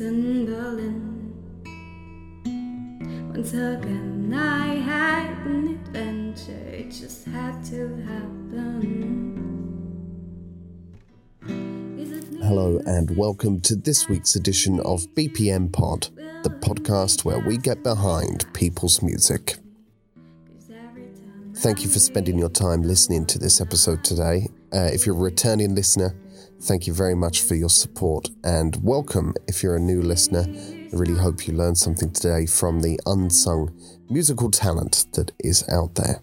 in 0.00 0.46
Berlin. 0.46 1.32
Once 3.32 3.52
again, 3.52 4.32
I 4.34 4.74
had 4.76 5.46
an 5.46 5.68
adventure, 5.68 6.52
it 6.52 6.90
just 6.90 7.26
had 7.26 7.64
to 7.66 7.94
happen. 8.02 9.34
Hello, 12.42 12.80
and 12.86 13.16
welcome 13.16 13.60
to 13.60 13.76
this 13.76 14.08
week's 14.08 14.34
edition 14.34 14.80
of 14.80 15.06
BPM 15.14 15.72
Pod, 15.72 16.08
the 16.42 16.50
podcast 16.50 17.24
where 17.24 17.38
we 17.38 17.56
get 17.56 17.82
behind 17.82 18.52
people's 18.52 19.00
music. 19.00 19.58
Thank 21.56 21.84
you 21.84 21.88
for 21.88 22.00
spending 22.00 22.36
your 22.36 22.50
time 22.50 22.82
listening 22.82 23.26
to 23.26 23.38
this 23.38 23.60
episode 23.60 24.02
today. 24.02 24.48
Uh, 24.72 24.90
if 24.92 25.06
you're 25.06 25.14
a 25.14 25.18
returning 25.18 25.74
listener, 25.76 26.16
thank 26.64 26.86
you 26.86 26.94
very 26.94 27.14
much 27.14 27.42
for 27.42 27.54
your 27.54 27.68
support 27.68 28.30
and 28.42 28.82
welcome 28.82 29.34
if 29.46 29.62
you're 29.62 29.76
a 29.76 29.80
new 29.80 30.00
listener. 30.00 30.46
I 30.48 30.96
really 30.96 31.18
hope 31.18 31.46
you 31.46 31.52
learned 31.52 31.76
something 31.76 32.10
today 32.10 32.46
from 32.46 32.80
the 32.80 32.98
unsung 33.04 33.78
musical 34.08 34.50
talent 34.50 35.04
that 35.12 35.30
is 35.40 35.68
out 35.68 35.94
there. 35.94 36.22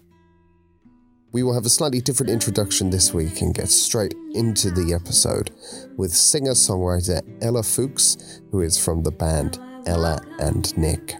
We 1.30 1.44
will 1.44 1.54
have 1.54 1.64
a 1.64 1.70
slightly 1.70 2.00
different 2.00 2.30
introduction 2.30 2.90
this 2.90 3.14
week 3.14 3.40
and 3.40 3.54
get 3.54 3.68
straight 3.68 4.14
into 4.34 4.72
the 4.72 4.92
episode 4.92 5.52
with 5.96 6.12
singer 6.12 6.52
songwriter 6.52 7.22
Ella 7.40 7.62
Fuchs, 7.62 8.42
who 8.50 8.62
is 8.62 8.84
from 8.84 9.04
the 9.04 9.12
band 9.12 9.60
Ella 9.86 10.20
and 10.40 10.76
Nick. 10.76 11.14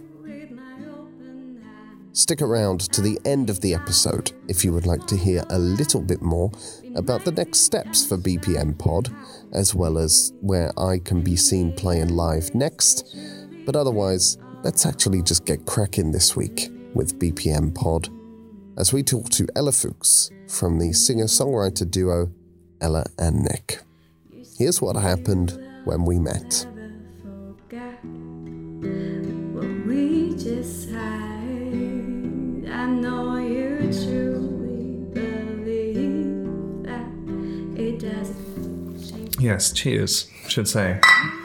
Stick 2.15 2.43
around 2.43 2.81
to 2.93 3.01
the 3.01 3.19
end 3.25 3.49
of 3.49 3.61
the 3.61 3.73
episode 3.73 4.33
if 4.49 4.65
you 4.65 4.73
would 4.73 4.85
like 4.85 5.07
to 5.07 5.17
hear 5.17 5.45
a 5.49 5.59
little 5.59 6.03
bit 6.03 6.21
more 6.21 6.51
about 6.95 7.25
the 7.25 7.33
next 7.33 7.61
steps 7.61 8.07
for 8.07 8.17
BPM 8.17 8.79
Pod, 8.79 9.15
as 9.53 9.75
well 9.75 9.99
as 9.99 10.33
where 10.41 10.73
I 10.79 10.99
can 10.99 11.23
be 11.23 11.37
seen 11.37 11.73
playing 11.73 12.09
live 12.09 12.55
next. 12.55 13.17
But 13.65 13.77
otherwise, 13.77 14.39
let's 14.63 14.87
actually 14.87 15.23
just 15.23 15.45
get 15.45 15.67
cracking 15.67 16.13
this 16.13 16.37
week 16.37 16.69
with 16.95 17.19
BPM 17.19 17.75
Pod 17.75 18.09
as 18.79 18.93
we 18.93 19.03
talk 19.03 19.29
to 19.31 19.47
Ella 19.55 19.73
Fuchs 19.73 20.31
from 20.49 20.79
the 20.79 20.93
singer 20.93 21.25
songwriter 21.25 21.91
duo 21.91 22.31
Ella 22.81 23.05
and 23.19 23.43
Nick. 23.43 23.81
Here's 24.59 24.81
what 24.83 24.97
happened 24.97 25.59
when 25.85 26.05
we 26.05 26.19
met. 26.19 26.67
Yes, 39.43 39.73
cheers, 39.73 40.31
should 40.47 40.69
say. 40.69 41.01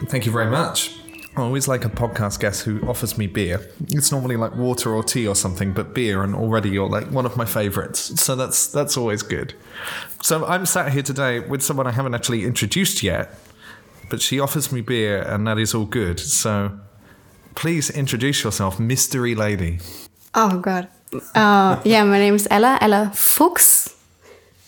Thank 0.06 0.28
you 0.28 0.31
very 0.31 0.52
much. 0.52 0.95
I 1.36 1.42
always 1.42 1.67
like 1.67 1.84
a 1.84 1.90
podcast 1.90 2.39
guest 2.39 2.62
who 2.62 2.80
offers 2.88 3.17
me 3.17 3.26
beer. 3.26 3.72
It's 3.89 4.12
normally 4.12 4.38
like 4.38 4.56
water 4.56 4.94
or 4.94 5.04
tea 5.04 5.28
or 5.28 5.34
something, 5.34 5.73
but 5.73 5.95
beer, 5.95 6.22
and 6.22 6.36
already 6.36 6.70
you're 6.70 6.88
like 6.88 7.09
one 7.12 7.26
of 7.26 7.36
my 7.36 7.45
favorites. 7.45 8.22
So 8.22 8.36
that's 8.36 8.67
that's 8.67 8.98
always 8.98 9.23
good. 9.23 9.56
So 10.22 10.45
I'm 10.45 10.67
sat 10.67 10.92
here 10.92 11.02
today 11.02 11.39
with 11.39 11.64
someone 11.64 11.88
I 11.88 11.92
haven't 11.92 12.14
actually 12.14 12.44
introduced 12.45 13.02
yet, 13.02 13.34
but 14.11 14.22
she 14.22 14.39
offers 14.39 14.72
me 14.72 14.82
beer, 14.82 15.23
and 15.23 15.48
that 15.48 15.58
is 15.58 15.73
all 15.73 15.86
good. 15.86 16.20
So 16.20 16.80
please 17.56 17.89
introduce 17.89 18.44
yourself, 18.44 18.80
mystery 18.80 19.34
lady. 19.34 19.80
Oh 20.36 20.59
God. 20.59 20.88
Uh, 21.34 21.82
yeah, 21.84 22.04
my 22.04 22.20
name 22.20 22.36
is 22.36 22.48
Ella. 22.52 22.78
Ella 22.80 23.11
Fuchs, 23.16 23.95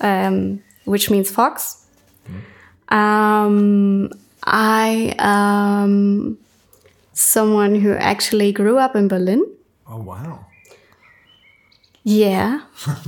um, 0.01 0.63
which 0.85 1.11
means 1.11 1.29
fox. 1.29 1.85
Um, 2.89 4.11
I 4.43 5.15
am 5.19 6.37
someone 7.13 7.75
who 7.75 7.93
actually 7.93 8.51
grew 8.51 8.77
up 8.77 8.95
in 8.95 9.07
Berlin. 9.07 9.45
Oh 9.87 10.01
wow. 10.01 10.45
Yeah, 12.03 12.61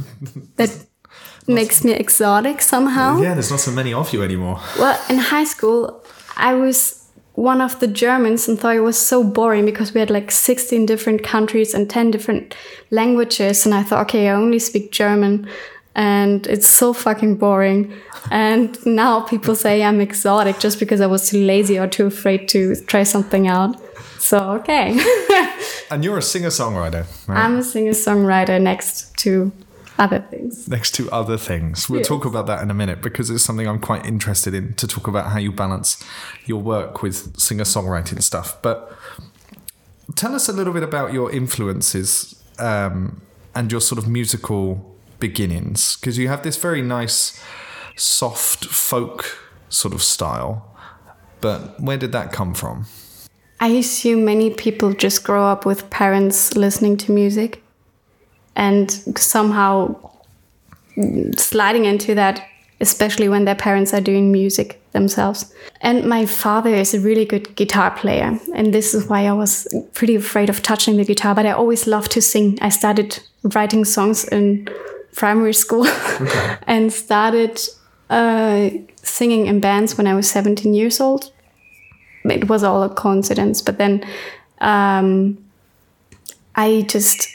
that 0.58 0.86
makes 1.48 1.84
me 1.84 1.94
exotic 1.94 2.62
somehow. 2.62 3.20
Yeah, 3.22 3.34
there's 3.34 3.50
not 3.50 3.60
so 3.60 3.72
many 3.72 3.94
of 3.94 4.14
you 4.14 4.22
anymore. 4.24 4.60
Well, 4.78 5.00
in 5.10 5.18
high 5.18 5.46
school, 5.46 6.04
I 6.38 6.54
was 6.54 7.02
one 7.34 7.62
of 7.62 7.80
the 7.80 7.88
Germans 7.88 8.48
and 8.48 8.60
thought 8.60 8.76
it 8.76 8.82
was 8.82 8.98
so 9.00 9.24
boring 9.24 9.66
because 9.66 9.94
we 9.94 10.00
had 10.00 10.12
like 10.12 10.30
16 10.30 10.86
different 10.86 11.24
countries 11.24 11.74
and 11.74 11.90
10 11.90 12.12
different 12.12 12.56
languages. 12.92 13.66
And 13.66 13.74
I 13.74 13.84
thought, 13.84 14.02
okay, 14.08 14.28
I 14.28 14.34
only 14.34 14.60
speak 14.60 14.92
German 14.92 15.48
and 15.96 16.48
it's 16.48 16.68
so 16.68 16.94
fucking 16.94 17.36
boring. 17.36 17.94
And 18.30 18.78
now 18.86 19.22
people 19.22 19.56
say 19.56 19.84
I'm 19.84 20.00
exotic 20.00 20.60
just 20.60 20.80
because 20.80 21.02
I 21.02 21.08
was 21.08 21.30
too 21.30 21.44
lazy 21.46 21.78
or 21.80 21.88
too 21.88 22.06
afraid 22.06 22.48
to 22.50 22.76
try 22.86 23.04
something 23.04 23.48
out. 23.48 23.76
So, 24.20 24.38
okay. 24.60 25.00
And 25.92 26.04
you're 26.06 26.18
a 26.18 26.22
singer 26.22 26.48
songwriter, 26.50 27.06
right? 27.28 27.38
I'm 27.44 27.58
a 27.58 27.64
singer 27.64 27.92
songwriter 27.92 28.62
next 28.62 29.18
to 29.18 29.52
other 30.00 30.20
things. 30.32 30.68
next 30.70 30.92
to 30.96 31.12
other 31.12 31.38
things. 31.38 31.90
We'll 31.90 32.00
Yes. 32.00 32.08
talk 32.08 32.24
about 32.26 32.48
that 32.48 32.62
in 32.64 32.72
a 32.72 32.74
minute 32.74 33.02
because 33.02 33.30
it's 33.30 33.44
something 33.44 33.68
I'm 33.68 33.80
quite 33.80 34.06
interested 34.06 34.54
in 34.54 34.74
to 34.76 34.88
talk 34.88 35.08
about 35.08 35.32
how 35.32 35.40
you 35.40 35.52
balance 35.52 36.02
your 36.46 36.62
work 36.62 37.02
with 37.04 37.38
singer 37.38 37.66
songwriting 37.66 38.22
stuff. 38.24 38.60
But 38.62 38.96
tell 40.16 40.34
us 40.34 40.48
a 40.48 40.54
little 40.54 40.72
bit 40.74 40.84
about 40.84 41.12
your 41.14 41.30
influences 41.32 42.42
um, 42.58 43.22
and 43.54 43.70
your 43.72 43.82
sort 43.82 44.00
of 44.00 44.08
musical 44.08 44.91
beginnings 45.22 45.96
because 45.96 46.18
you 46.18 46.28
have 46.28 46.44
this 46.44 46.58
very 46.58 46.82
nice, 46.82 47.42
soft 47.96 48.66
folk 48.66 49.38
sort 49.70 49.94
of 49.94 50.04
style. 50.04 50.68
But 51.40 51.80
where 51.80 51.98
did 51.98 52.12
that 52.12 52.34
come 52.34 52.54
from? 52.54 52.86
I 53.62 53.68
assume 53.68 54.26
many 54.26 54.50
people 54.50 54.92
just 54.92 55.24
grow 55.24 55.44
up 55.44 55.66
with 55.66 55.90
parents 55.90 56.58
listening 56.58 56.98
to 56.98 57.12
music 57.12 57.64
and 58.56 58.92
somehow 59.18 59.96
sliding 61.38 61.86
into 61.86 62.16
that, 62.16 62.46
especially 62.80 63.30
when 63.30 63.46
their 63.46 63.56
parents 63.56 63.94
are 63.94 64.02
doing 64.02 64.32
music 64.32 64.82
themselves. 64.92 65.54
And 65.82 66.06
my 66.06 66.26
father 66.26 66.74
is 66.74 66.94
a 66.94 67.00
really 67.00 67.26
good 67.26 67.56
guitar 67.56 67.92
player, 67.92 68.38
and 68.56 68.74
this 68.74 68.94
is 68.94 69.08
why 69.08 69.28
I 69.28 69.34
was 69.34 69.68
pretty 69.94 70.16
afraid 70.16 70.50
of 70.50 70.62
touching 70.62 70.98
the 70.98 71.06
guitar, 71.06 71.34
but 71.36 71.46
I 71.46 71.52
always 71.52 71.88
loved 71.88 72.12
to 72.14 72.22
sing. 72.22 72.58
I 72.62 72.70
started 72.70 73.20
writing 73.44 73.86
songs 73.86 74.26
in 74.26 74.68
primary 75.16 75.54
school 75.54 75.86
and 76.68 76.92
started 76.92 77.60
uh, 78.10 78.70
singing 78.96 79.48
in 79.48 79.60
bands 79.60 79.98
when 79.98 80.08
I 80.08 80.16
was 80.16 80.30
17 80.30 80.74
years 80.74 81.00
old 81.00 81.32
it 82.26 82.50
was 82.50 82.64
all 82.64 82.84
a 82.84 82.90
coincidence. 82.90 83.62
But 83.62 83.78
then 83.78 84.06
um, 84.60 85.38
I 86.56 86.86
just, 86.88 87.30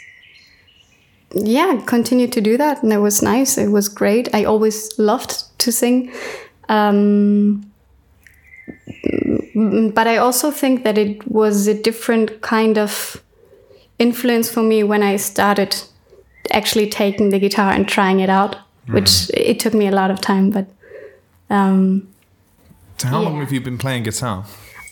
yeah, 1.34 1.81
continued 1.86 2.32
to 2.32 2.41
do 2.41 2.56
that. 2.56 2.82
And 2.82 2.92
it 2.92 2.98
was 2.98 3.22
nice. 3.22 3.59
It 3.59 3.69
was 3.69 3.88
great. 3.88 4.34
I 4.34 4.44
always 4.44 4.97
loved 4.98 5.59
to 5.59 5.72
sing. 5.72 6.12
Um, 6.69 7.70
but 9.94 10.06
I 10.06 10.16
also 10.19 10.50
think 10.50 10.84
that 10.84 10.98
it 10.98 11.31
was 11.31 11.66
a 11.66 11.75
different 11.75 12.41
kind 12.42 12.78
of 12.78 13.22
influence 13.98 14.50
for 14.50 14.62
me 14.62 14.82
when 14.82 15.03
I 15.03 15.16
started 15.16 15.76
actually 16.51 16.89
taking 16.89 17.31
the 17.31 17.39
guitar 17.39 17.73
and 17.73 17.87
trying 17.89 18.21
it 18.21 18.29
out, 18.31 18.57
which 18.89 19.31
it 19.34 19.59
took 19.61 19.75
me 19.75 19.87
a 19.87 19.93
lot 19.93 20.11
of 20.11 20.21
time. 20.21 20.51
But 20.51 20.67
um, 21.51 22.09
So 22.99 23.09
how 23.09 23.21
long 23.23 23.41
have 23.41 23.53
you 23.53 23.61
been 23.61 23.79
playing 23.79 24.05
guitar? 24.05 24.45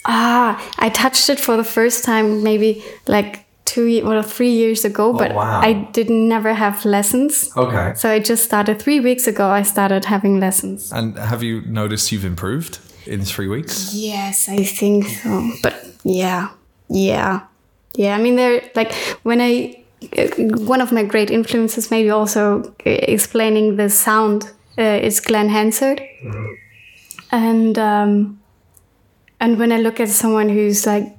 Ah, 0.07 0.61
I 0.79 0.91
touched 0.91 1.31
it 1.31 1.41
for 1.41 1.57
the 1.57 1.65
first 1.65 2.05
time 2.05 2.43
maybe 2.43 2.83
like 3.07 3.45
two 3.65 4.03
or 4.05 4.23
three 4.23 4.51
years 4.51 4.85
ago, 4.85 5.13
but 5.13 5.33
Oh, 5.33 5.37
wow. 5.37 5.61
I 5.61 5.73
didn't 5.93 6.29
never 6.29 6.53
have 6.55 6.85
lessons. 6.85 7.51
Okay. 7.57 7.95
So 7.97 8.11
I 8.11 8.19
just 8.19 8.45
started 8.45 8.79
three 8.83 9.01
weeks 9.01 9.27
ago. 9.27 9.49
I 9.49 9.63
started 9.63 10.05
having 10.05 10.39
lessons. 10.41 10.93
And 10.93 11.17
have 11.19 11.43
you 11.43 11.63
noticed 11.63 12.13
you've 12.13 12.27
improved 12.27 12.79
in 13.07 13.25
three 13.25 13.49
weeks? 13.49 13.95
Yes, 13.95 14.49
I 14.49 14.63
think 14.65 15.07
so. 15.07 15.51
But 15.63 15.75
yeah, 16.05 16.51
yeah, 16.91 17.41
yeah. 17.97 18.15
I 18.15 18.21
mean, 18.21 18.37
they're 18.37 18.63
like 18.75 18.93
when 19.23 19.41
I 19.41 19.84
one 20.67 20.81
of 20.81 20.93
my 20.93 21.05
great 21.05 21.31
influences, 21.31 21.91
maybe 21.91 22.11
also 22.11 22.75
uh, 22.87 22.91
explaining 22.91 23.77
the 23.77 23.89
sound, 23.89 24.53
uh, 24.79 24.83
is 24.83 25.21
Glen 25.21 25.49
Hansard, 25.49 26.03
and 27.31 27.79
um, 27.79 28.41
and 29.41 29.59
when 29.59 29.73
I 29.73 29.79
look 29.79 30.01
at 30.01 30.09
someone 30.09 30.49
who's 30.49 30.87
like 30.87 31.17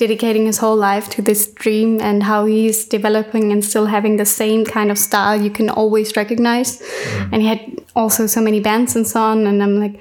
dedicating 0.00 0.46
his 0.46 0.58
whole 0.58 0.76
life 0.76 1.10
to 1.10 1.22
this 1.22 1.46
dream 1.52 2.00
and 2.00 2.22
how 2.22 2.46
he's 2.46 2.86
developing 2.86 3.52
and 3.52 3.62
still 3.62 3.86
having 3.86 4.16
the 4.16 4.24
same 4.24 4.64
kind 4.64 4.90
of 4.90 4.96
style 4.96 5.40
you 5.40 5.50
can 5.50 5.68
always 5.68 6.16
recognize. 6.16 6.82
And 7.30 7.42
he 7.42 7.48
had 7.48 7.60
also 7.94 8.26
so 8.26 8.40
many 8.40 8.60
bands 8.60 8.96
and 8.96 9.06
so 9.06 9.20
on. 9.20 9.46
And 9.46 9.62
I'm 9.62 9.78
like, 9.78 10.00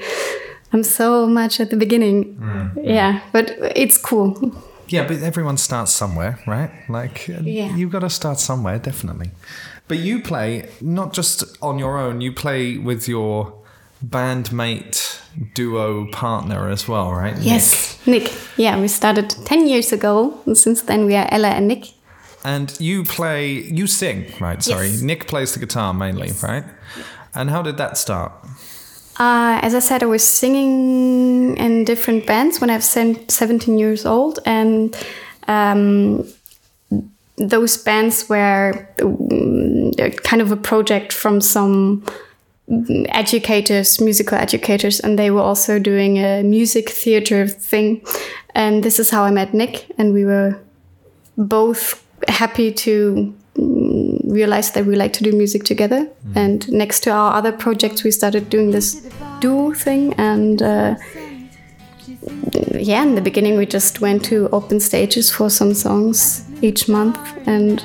I'm 0.71 0.83
so 0.83 1.27
much 1.27 1.59
at 1.59 1.69
the 1.69 1.75
beginning. 1.75 2.37
Yeah, 2.81 3.19
but 3.33 3.51
it's 3.75 3.97
cool. 3.97 4.53
Yeah, 4.91 5.07
but 5.07 5.21
everyone 5.21 5.57
starts 5.57 5.91
somewhere, 5.91 6.39
right? 6.47 6.71
Like, 6.89 7.29
uh, 7.29 7.41
Yeah. 7.43 7.75
you've 7.75 7.91
got 7.91 7.99
to 8.01 8.09
start 8.09 8.39
somewhere, 8.39 8.79
definitely. 8.79 9.31
But 9.87 9.97
you 9.99 10.21
play 10.21 10.69
not 10.81 11.13
just 11.13 11.43
on 11.61 11.79
your 11.79 11.97
own, 11.97 12.21
you 12.21 12.31
play 12.31 12.77
with 12.77 13.07
your 13.07 13.53
bandmate 14.07 15.19
duo 15.53 16.05
partner 16.11 16.69
as 16.69 16.87
well, 16.87 17.11
right? 17.11 17.37
Yes, 17.39 17.97
Nick. 18.05 18.31
Yeah, 18.57 18.79
we 18.79 18.87
started 18.87 19.29
10 19.45 19.67
years 19.67 19.91
ago. 19.93 20.33
And 20.45 20.57
since 20.57 20.81
then, 20.83 21.05
we 21.05 21.15
are 21.15 21.27
Ella 21.31 21.49
and 21.49 21.67
Nick. 21.67 21.85
And 22.43 22.73
you 22.79 23.03
play, 23.03 23.51
you 23.53 23.87
sing, 23.87 24.25
right? 24.39 24.63
Sorry. 24.63 24.87
Yes. 24.89 25.01
Nick 25.01 25.27
plays 25.27 25.53
the 25.53 25.59
guitar 25.59 25.93
mainly, 25.93 26.31
right? 26.41 26.63
And 27.35 27.49
how 27.49 27.61
did 27.61 27.77
that 27.77 27.97
start? 27.97 28.31
Uh, 29.19 29.59
as 29.61 29.75
I 29.75 29.79
said, 29.79 30.01
I 30.01 30.05
was 30.05 30.25
singing 30.25 31.57
in 31.57 31.83
different 31.83 32.25
bands 32.25 32.61
when 32.61 32.69
I 32.69 32.77
was 32.77 32.85
17 32.85 33.77
years 33.77 34.05
old, 34.05 34.39
and 34.45 34.95
um, 35.49 36.25
those 37.35 37.75
bands 37.75 38.29
were 38.29 38.87
um, 39.01 39.91
kind 40.23 40.41
of 40.41 40.53
a 40.53 40.55
project 40.55 41.11
from 41.11 41.41
some 41.41 42.05
educators, 43.09 43.99
musical 43.99 44.37
educators, 44.37 45.01
and 45.01 45.19
they 45.19 45.31
were 45.31 45.41
also 45.41 45.79
doing 45.79 46.17
a 46.17 46.41
music 46.43 46.89
theater 46.89 47.45
thing. 47.45 48.01
And 48.55 48.83
this 48.83 48.99
is 48.99 49.09
how 49.09 49.23
I 49.23 49.31
met 49.31 49.53
Nick, 49.53 49.91
and 49.97 50.13
we 50.13 50.23
were 50.23 50.57
both 51.37 52.05
happy 52.29 52.71
to 52.71 53.35
mm, 54.29 54.33
realize 54.33 54.71
that 54.71 54.85
we 54.85 54.95
like 54.95 55.13
to 55.13 55.23
do 55.23 55.31
music 55.31 55.63
together. 55.63 56.09
And 56.35 56.71
next 56.71 57.01
to 57.01 57.11
our 57.11 57.33
other 57.33 57.51
projects, 57.51 58.03
we 58.03 58.11
started 58.11 58.49
doing 58.49 58.71
this 58.71 59.09
duo 59.39 59.73
thing. 59.73 60.13
And 60.13 60.61
uh, 60.61 60.95
yeah, 62.73 63.03
in 63.03 63.15
the 63.15 63.21
beginning, 63.21 63.57
we 63.57 63.65
just 63.65 64.01
went 64.01 64.25
to 64.25 64.49
open 64.51 64.79
stages 64.79 65.31
for 65.31 65.49
some 65.49 65.73
songs 65.73 66.45
each 66.61 66.87
month. 66.87 67.19
And 67.47 67.83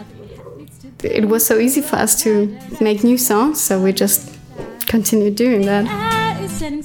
it 1.03 1.27
was 1.29 1.47
so 1.47 1.59
easy 1.59 1.83
for 1.83 1.97
us 1.97 2.23
to 2.23 2.59
make 2.81 3.05
new 3.05 3.19
songs, 3.19 3.63
so 3.63 3.81
we 3.81 3.93
just 3.93 4.39
continued 4.87 5.37
doing 5.37 5.63
that. 5.63 5.87
air 5.87 6.45
is 6.45 6.59
getting 6.61 6.85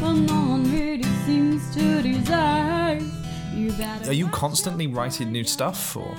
But 0.00 0.14
no 0.14 0.34
one 0.34 0.64
really 0.72 1.02
seems 1.26 1.74
to 1.74 2.02
deserve. 2.02 3.02
You. 3.54 3.72
Are 4.06 4.12
you 4.14 4.28
constantly 4.28 4.86
writing 4.86 5.30
new 5.30 5.44
stuff 5.44 5.96
or? 5.96 6.16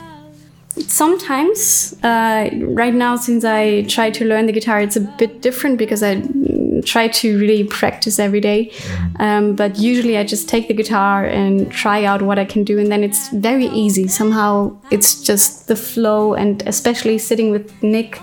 Sometimes, 0.76 1.94
uh, 2.04 2.50
right 2.62 2.94
now, 2.94 3.16
since 3.16 3.46
I 3.46 3.84
try 3.84 4.10
to 4.10 4.26
learn 4.26 4.48
the 4.48 4.52
guitar, 4.52 4.82
it's 4.82 4.96
a 4.96 5.02
bit 5.02 5.42
different 5.42 5.78
because 5.78 6.02
I 6.02 6.16
mm, 6.16 6.84
try 6.84 7.08
to 7.08 7.40
really 7.40 7.64
practice 7.64 8.18
every 8.18 8.40
day. 8.40 8.72
Um, 9.20 9.56
but 9.56 9.78
usually, 9.78 10.18
I 10.18 10.24
just 10.24 10.50
take 10.50 10.68
the 10.68 10.74
guitar 10.74 11.26
and 11.26 11.72
try 11.72 12.06
out 12.06 12.24
what 12.24 12.40
I 12.40 12.46
can 12.46 12.64
do, 12.64 12.80
and 12.80 12.92
then 12.92 13.04
it's 13.04 13.30
very 13.30 13.68
easy. 13.68 14.08
Somehow, 14.08 14.76
it's 14.90 15.22
just 15.22 15.68
the 15.68 15.76
flow, 15.76 16.34
and 16.34 16.64
especially 16.68 17.20
sitting 17.20 17.52
with 17.52 17.72
Nick 17.84 18.20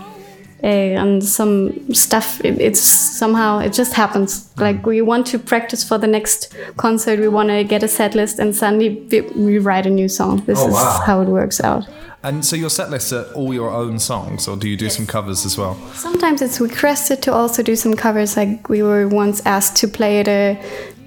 Eh, 0.62 0.94
and 0.94 1.24
some 1.24 1.72
stuff, 1.94 2.40
it, 2.44 2.60
it's 2.60 2.80
somehow 2.80 3.58
it 3.60 3.72
just 3.72 3.94
happens. 3.94 4.46
Mm. 4.56 4.60
Like 4.60 4.86
we 4.86 5.00
want 5.00 5.26
to 5.28 5.38
practice 5.38 5.82
for 5.82 5.96
the 5.98 6.06
next 6.06 6.54
concert, 6.76 7.18
we 7.18 7.28
want 7.28 7.48
to 7.48 7.64
get 7.64 7.82
a 7.82 7.88
set 7.88 8.14
list, 8.14 8.38
and 8.38 8.54
suddenly 8.54 9.06
we, 9.10 9.20
we 9.22 9.58
write 9.58 9.86
a 9.86 9.90
new 9.90 10.08
song. 10.08 10.42
This 10.46 10.58
Oh, 10.60 10.68
is 10.68 10.74
wow. 10.74 11.02
how 11.06 11.22
it 11.22 11.28
works 11.28 11.60
out. 11.60 11.88
And 12.22 12.44
so 12.44 12.54
your 12.54 12.68
set 12.68 12.90
lists 12.90 13.14
are 13.14 13.24
all 13.32 13.54
your 13.54 13.70
own 13.70 13.98
songs, 13.98 14.46
or 14.46 14.54
do 14.54 14.68
you 14.68 14.76
do 14.76 14.90
some 14.90 15.06
covers 15.06 15.46
as 15.46 15.56
well? 15.56 15.74
Sometimes 15.94 16.42
it's 16.42 16.60
requested 16.60 17.22
to 17.22 17.32
also 17.32 17.62
do 17.62 17.74
some 17.74 17.94
covers. 17.94 18.36
Like 18.36 18.68
we 18.68 18.82
were 18.82 19.08
once 19.08 19.40
asked 19.46 19.76
to 19.78 19.88
play 19.88 20.20
at 20.20 20.28
a 20.28 20.58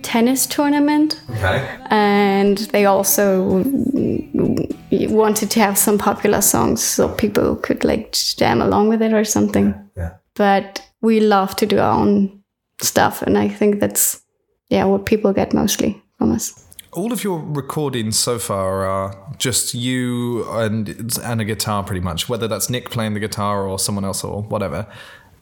tennis 0.03 0.45
tournament, 0.45 1.19
Okay. 1.29 1.67
and 1.89 2.57
they 2.71 2.85
also 2.85 3.63
wanted 5.09 5.49
to 5.51 5.59
have 5.59 5.77
some 5.77 5.97
popular 5.97 6.41
songs 6.41 6.81
so 6.83 7.09
people 7.09 7.55
could 7.55 7.83
like 7.83 8.11
jam 8.37 8.61
along 8.61 8.89
with 8.89 9.01
it 9.01 9.13
or 9.13 9.23
something. 9.23 9.73
Yeah. 9.97 10.11
But 10.35 10.81
we 11.01 11.19
love 11.19 11.55
to 11.57 11.65
do 11.65 11.79
our 11.79 11.91
own 11.99 12.43
stuff, 12.81 13.21
and 13.21 13.37
I 13.37 13.49
think 13.49 13.79
that's 13.79 14.21
yeah 14.69 14.85
what 14.85 15.05
people 15.05 15.33
get 15.33 15.53
mostly 15.53 16.01
from 16.17 16.31
us. 16.31 16.53
All 16.91 17.11
of 17.11 17.23
your 17.23 17.39
recordings 17.39 18.19
so 18.19 18.37
far 18.37 18.85
are 18.85 19.15
just 19.39 19.73
you 19.73 20.45
and 20.51 21.17
and 21.23 21.41
a 21.41 21.45
guitar, 21.45 21.83
pretty 21.83 22.01
much. 22.01 22.29
Whether 22.29 22.47
that's 22.47 22.69
Nick 22.69 22.89
playing 22.91 23.13
the 23.13 23.19
guitar 23.19 23.67
or 23.67 23.79
someone 23.79 24.05
else 24.05 24.23
or 24.23 24.43
whatever. 24.43 24.85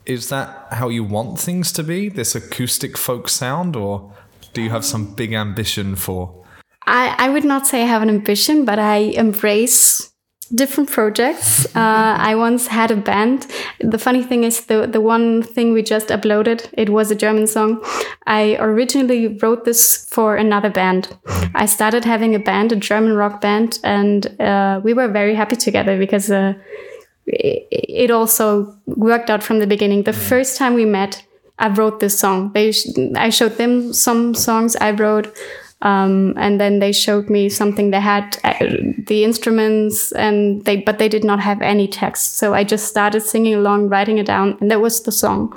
Is 0.04 0.28
that 0.30 0.66
how 0.72 0.88
you 0.88 1.04
want 1.04 1.38
things 1.38 1.70
to 1.72 1.84
be? 1.84 2.08
This 2.08 2.34
acoustic 2.34 2.98
folk 2.98 3.28
sound, 3.28 3.76
or 3.76 4.12
do 4.52 4.62
you 4.62 4.70
have 4.70 4.84
some 4.84 5.14
big 5.14 5.32
ambition 5.32 5.96
for? 5.96 6.44
I, 6.86 7.14
I 7.18 7.28
would 7.30 7.44
not 7.44 7.66
say 7.66 7.82
I 7.82 7.86
have 7.86 8.02
an 8.02 8.08
ambition, 8.08 8.64
but 8.64 8.78
I 8.78 8.96
embrace 8.96 10.12
different 10.54 10.90
projects. 10.90 11.66
Uh, 11.82 12.16
I 12.18 12.34
once 12.34 12.66
had 12.66 12.90
a 12.90 12.96
band. 12.96 13.46
The 13.80 13.98
funny 13.98 14.22
thing 14.22 14.44
is, 14.44 14.66
the, 14.66 14.86
the 14.86 15.00
one 15.00 15.42
thing 15.42 15.72
we 15.72 15.82
just 15.82 16.08
uploaded, 16.08 16.68
it 16.74 16.90
was 16.90 17.10
a 17.10 17.14
German 17.14 17.46
song. 17.46 17.82
I 18.26 18.56
originally 18.60 19.38
wrote 19.38 19.64
this 19.64 20.06
for 20.10 20.36
another 20.36 20.70
band. 20.70 21.16
I 21.54 21.66
started 21.66 22.04
having 22.04 22.34
a 22.34 22.38
band, 22.38 22.70
a 22.70 22.76
German 22.76 23.14
rock 23.14 23.40
band, 23.40 23.78
and 23.82 24.26
uh, 24.40 24.80
we 24.84 24.92
were 24.92 25.08
very 25.08 25.34
happy 25.34 25.56
together 25.56 25.98
because 25.98 26.30
uh, 26.30 26.52
it, 27.26 27.66
it 27.70 28.10
also 28.10 28.76
worked 28.86 29.30
out 29.30 29.42
from 29.42 29.58
the 29.58 29.66
beginning. 29.66 30.02
The 30.02 30.12
first 30.12 30.58
time 30.58 30.74
we 30.74 30.84
met, 30.84 31.24
I 31.62 31.68
wrote 31.68 32.00
this 32.00 32.18
song. 32.18 32.50
They, 32.52 32.72
sh- 32.72 32.88
I 33.16 33.30
showed 33.30 33.56
them 33.56 33.92
some 33.92 34.34
songs 34.34 34.74
I 34.76 34.90
wrote. 34.90 35.34
Um, 35.80 36.34
and 36.36 36.60
then 36.60 36.78
they 36.78 36.92
showed 36.92 37.28
me 37.28 37.48
something 37.48 37.90
they 37.90 38.00
had 38.00 38.36
uh, 38.44 38.54
the 39.06 39.24
instruments 39.24 40.12
and 40.12 40.64
they 40.64 40.76
but 40.76 40.98
they 40.98 41.08
did 41.08 41.24
not 41.24 41.40
have 41.40 41.60
any 41.60 41.88
text 41.88 42.36
so 42.36 42.54
i 42.54 42.62
just 42.62 42.86
started 42.86 43.20
singing 43.20 43.54
along 43.54 43.88
writing 43.88 44.18
it 44.18 44.26
down 44.26 44.56
and 44.60 44.70
that 44.70 44.80
was 44.80 45.02
the 45.02 45.10
song 45.10 45.52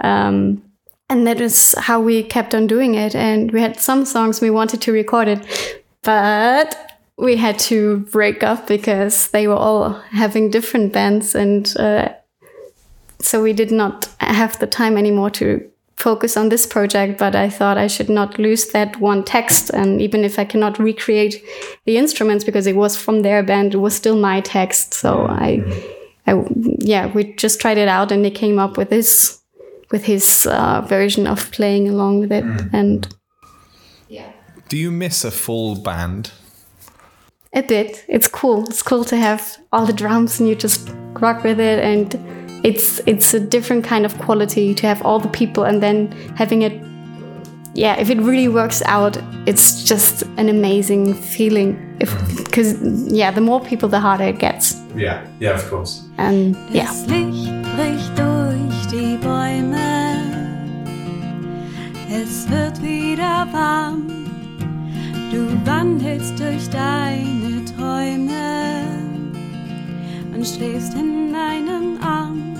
um, 0.00 0.60
and 1.08 1.24
that 1.24 1.40
is 1.40 1.72
how 1.78 2.00
we 2.00 2.24
kept 2.24 2.52
on 2.52 2.66
doing 2.66 2.96
it 2.96 3.14
and 3.14 3.52
we 3.52 3.60
had 3.60 3.78
some 3.78 4.04
songs 4.04 4.40
we 4.40 4.50
wanted 4.50 4.80
to 4.80 4.90
record 4.90 5.28
it 5.28 5.84
but 6.02 6.98
we 7.16 7.36
had 7.36 7.56
to 7.58 7.98
break 8.10 8.42
up 8.42 8.66
because 8.66 9.28
they 9.28 9.46
were 9.46 9.54
all 9.54 9.90
having 10.10 10.50
different 10.50 10.92
bands 10.92 11.36
and 11.36 11.76
uh, 11.76 12.08
so 13.24 13.42
we 13.42 13.52
did 13.52 13.70
not 13.70 14.08
have 14.20 14.58
the 14.58 14.66
time 14.66 14.96
anymore 14.96 15.30
to 15.30 15.68
focus 15.96 16.36
on 16.36 16.48
this 16.48 16.66
project 16.66 17.18
but 17.18 17.36
i 17.36 17.48
thought 17.48 17.78
i 17.78 17.86
should 17.86 18.10
not 18.10 18.38
lose 18.38 18.66
that 18.68 18.98
one 19.00 19.22
text 19.24 19.70
and 19.70 20.02
even 20.02 20.24
if 20.24 20.38
i 20.38 20.44
cannot 20.44 20.78
recreate 20.78 21.42
the 21.84 21.96
instruments 21.96 22.44
because 22.44 22.66
it 22.66 22.74
was 22.74 22.96
from 22.96 23.22
their 23.22 23.42
band 23.42 23.74
it 23.74 23.78
was 23.78 23.94
still 23.94 24.16
my 24.16 24.40
text 24.40 24.92
so 24.92 25.26
i 25.28 25.62
i 26.26 26.42
yeah 26.78 27.06
we 27.14 27.32
just 27.34 27.60
tried 27.60 27.78
it 27.78 27.86
out 27.86 28.10
and 28.10 28.24
they 28.24 28.30
came 28.30 28.58
up 28.58 28.76
with 28.76 28.90
this 28.90 29.40
with 29.90 30.04
his 30.04 30.46
uh, 30.46 30.80
version 30.80 31.26
of 31.26 31.52
playing 31.52 31.88
along 31.88 32.18
with 32.18 32.32
it 32.32 32.44
and 32.72 33.06
yeah, 34.08 34.32
Do 34.68 34.76
you 34.76 34.90
miss 34.90 35.24
a 35.24 35.30
full 35.30 35.76
band? 35.76 36.32
It 37.52 37.68
did. 37.68 38.00
It's 38.08 38.26
cool. 38.26 38.64
It's 38.68 38.82
cool 38.82 39.04
to 39.04 39.16
have 39.16 39.56
all 39.72 39.86
the 39.86 39.92
drums 39.92 40.40
and 40.40 40.48
you 40.48 40.56
just 40.56 40.90
rock 41.20 41.44
with 41.44 41.60
it 41.60 41.78
and 41.78 42.14
it's 42.64 43.00
it's 43.06 43.34
a 43.34 43.40
different 43.40 43.84
kind 43.84 44.04
of 44.04 44.18
quality 44.18 44.74
to 44.74 44.86
have 44.86 45.00
all 45.02 45.20
the 45.20 45.28
people 45.28 45.64
and 45.64 45.82
then 45.82 46.10
having 46.36 46.62
it 46.62 46.72
yeah, 47.74 47.98
if 47.98 48.08
it 48.08 48.18
really 48.18 48.48
works 48.48 48.82
out, 48.86 49.18
it's 49.46 49.82
just 49.82 50.22
an 50.36 50.48
amazing 50.48 51.14
feeling. 51.14 51.96
If 52.00 52.10
mm-hmm. 52.10 52.44
because 52.44 52.80
yeah, 53.12 53.32
the 53.32 53.40
more 53.40 53.60
people 53.60 53.88
the 53.88 53.98
harder 53.98 54.24
it 54.24 54.38
gets. 54.38 54.80
Yeah, 54.94 55.26
yeah, 55.40 55.54
of 55.54 55.68
course. 55.68 56.02
And 56.16 56.56
yeah. 56.70 56.84
Das 56.84 57.06
Licht 57.06 57.50
bricht 57.74 58.16
durch 58.16 58.86
die 58.92 59.16
Bäume. 59.16 60.14
Es 62.08 62.48
wird 62.48 62.80
wieder 62.80 63.48
warm. 63.52 64.06
Du 65.32 65.48
wandelst 65.66 66.38
durch 66.38 66.70
deine 66.70 67.64
Träume 67.64 69.03
und 70.34 70.46
schläfst 70.46 70.94
in 70.94 71.30
meinem 71.30 71.98
Arm. 72.02 72.54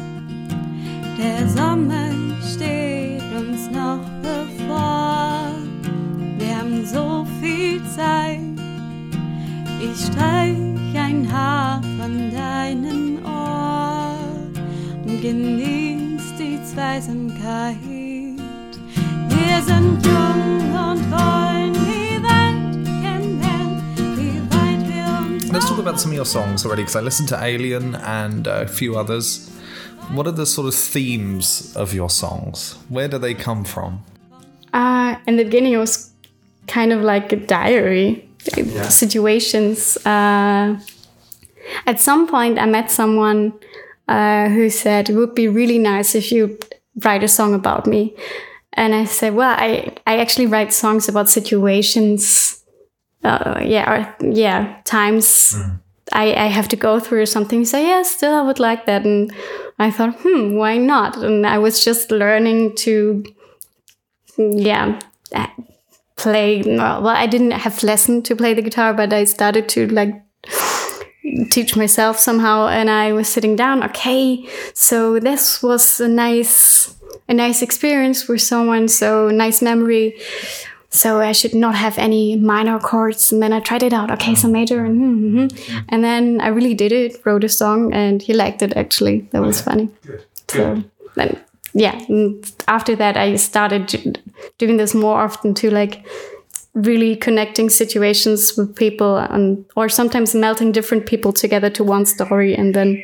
Der 1.19 1.49
Sommer 1.49 2.11
steht 2.41 3.23
uns 3.37 3.71
noch 3.71 4.01
bevor. 4.23 5.53
Wir 6.39 6.59
haben 6.59 6.85
so 6.87 7.27
viel 7.41 7.81
Zeit. 7.97 8.41
Ich 9.81 10.07
streich 10.07 10.57
ein 10.95 11.29
Haar 11.31 11.81
von 12.01 12.31
deinem 12.31 13.19
Ohr 13.25 14.17
und 15.07 15.21
genieß 15.21 16.23
die 16.39 16.59
Zweisamkeit. 16.65 17.77
Wir 19.29 19.63
sind 19.63 20.05
jung 20.05 20.73
und 20.73 21.11
wollen 21.11 21.54
Let's 25.55 25.69
talk 25.69 25.79
about 25.79 26.01
some 26.01 26.11
of 26.11 26.17
your 26.17 26.25
songs 26.25 26.67
already, 26.67 26.83
because 26.83 26.97
I 26.97 27.01
listened 27.01 27.29
to 27.29 27.41
Alien 27.41 27.95
and 27.95 28.49
a 28.49 28.67
few 28.67 28.99
others. 28.99 29.49
What 30.11 30.27
are 30.27 30.33
the 30.33 30.47
sort 30.47 30.67
of 30.67 30.75
themes 30.75 31.77
of 31.77 31.95
your 31.95 32.11
songs? 32.11 32.77
Where 32.89 33.07
do 33.07 33.19
they 33.19 33.35
come 33.35 33.63
from? 33.63 34.03
Uh, 34.73 35.15
in 35.29 35.37
the 35.37 35.45
beginning, 35.45 35.75
it 35.75 35.77
was 35.77 36.11
kind 36.67 36.93
of 36.93 37.03
like 37.03 37.33
a 37.33 37.37
diary. 37.37 38.29
situations. 38.91 39.97
Uh, 40.05 40.77
at 41.87 42.01
some 42.01 42.27
point, 42.27 42.59
I 42.59 42.67
met 42.67 42.91
someone 42.91 43.53
uh, 44.09 44.49
who 44.49 44.69
said 44.71 45.09
it 45.09 45.15
would 45.15 45.37
be 45.37 45.47
really 45.47 45.79
nice 45.79 46.17
if 46.17 46.33
you 46.33 46.59
write 47.05 47.23
a 47.23 47.29
song 47.29 47.55
about 47.55 47.87
me. 47.87 48.17
And 48.73 48.93
I 48.93 49.05
said, 49.05 49.35
well, 49.35 49.55
I, 49.57 49.95
I 50.05 50.19
actually 50.19 50.47
write 50.47 50.73
songs 50.73 51.09
about 51.09 51.31
situations, 51.31 52.64
uh, 53.25 53.61
yeah, 53.65 53.91
or, 53.91 54.31
yeah, 54.33 54.81
times 54.85 55.57
I, 56.13 56.35
I 56.35 56.47
have 56.47 56.69
to 56.69 56.77
go 56.77 57.01
through 57.01 57.27
something. 57.27 57.65
say, 57.65 57.89
yeah, 57.89 58.03
still 58.03 58.35
I 58.35 58.43
would 58.43 58.61
like 58.61 58.87
that. 58.87 59.05
And 59.05 59.33
I 59.79 59.91
thought, 59.91 60.15
hmm, 60.21 60.57
why 60.57 60.77
not? 60.77 61.17
And 61.17 61.47
I 61.47 61.59
was 61.59 61.85
just 61.85 62.11
learning 62.11 62.77
to, 62.77 63.25
yeah, 64.37 65.01
play. 66.17 66.63
Well, 66.63 67.09
I 67.09 67.27
didn't 67.27 67.53
have 67.53 67.83
lesson 67.83 68.23
to 68.23 68.37
play 68.37 68.55
the 68.55 68.63
guitar, 68.63 68.95
but 68.95 69.13
I 69.13 69.25
started 69.25 69.69
to 69.71 69.87
like 69.89 70.23
teach 71.51 71.75
myself 71.75 72.19
somehow 72.19 72.69
and 72.69 72.91
i 72.91 73.11
was 73.13 73.29
sitting 73.29 73.57
down 73.57 73.83
okay 73.83 74.47
so 74.75 75.19
this 75.19 75.63
was 75.63 75.99
a 75.99 76.07
nice 76.07 76.95
a 77.29 77.35
nice 77.35 77.63
experience 77.63 78.29
with 78.29 78.43
someone 78.43 78.87
so 78.89 79.31
nice 79.31 79.63
memory 79.63 80.15
so 80.95 81.21
i 81.21 81.33
should 81.33 81.55
not 81.55 81.75
have 81.75 81.99
any 81.99 82.37
minor 82.37 82.79
chords 82.79 83.33
and 83.33 83.43
then 83.43 83.53
i 83.53 83.61
tried 83.61 83.83
it 83.83 83.93
out. 83.93 84.11
Okay 84.11 84.35
so 84.35 84.49
major 84.49 84.85
and, 84.85 84.97
hmm, 84.99 85.17
hmm, 85.19 85.47
hmm. 85.47 85.79
and 85.89 86.05
then 86.05 86.41
i 86.41 86.49
really 86.49 86.75
did 86.75 86.93
it 86.93 87.21
wrote 87.25 87.45
a 87.45 87.49
song 87.49 87.93
and 87.93 88.23
he 88.23 88.33
liked 88.33 88.63
it 88.63 88.77
actually. 88.77 89.29
That 89.33 89.43
was 89.43 89.61
funny. 89.61 89.89
Good. 90.07 90.25
so 90.49 90.85
then 91.17 91.41
yeah 91.73 92.01
and 92.09 92.53
after 92.69 92.95
that 92.97 93.17
i 93.17 93.35
started 93.37 94.21
doing 94.59 94.77
this 94.77 94.95
more 94.95 95.21
often 95.21 95.55
to 95.55 95.71
like 95.71 96.07
really 96.75 97.15
connecting 97.17 97.71
situations 97.71 98.57
with 98.57 98.75
people 98.75 99.17
and 99.17 99.65
or 99.77 99.89
sometimes 99.89 100.35
melting 100.35 100.73
different 100.73 101.07
people 101.07 101.33
together 101.33 101.71
to 101.71 101.85
one 101.85 102.05
story 102.05 102.55
and 102.55 102.75
then 102.75 103.03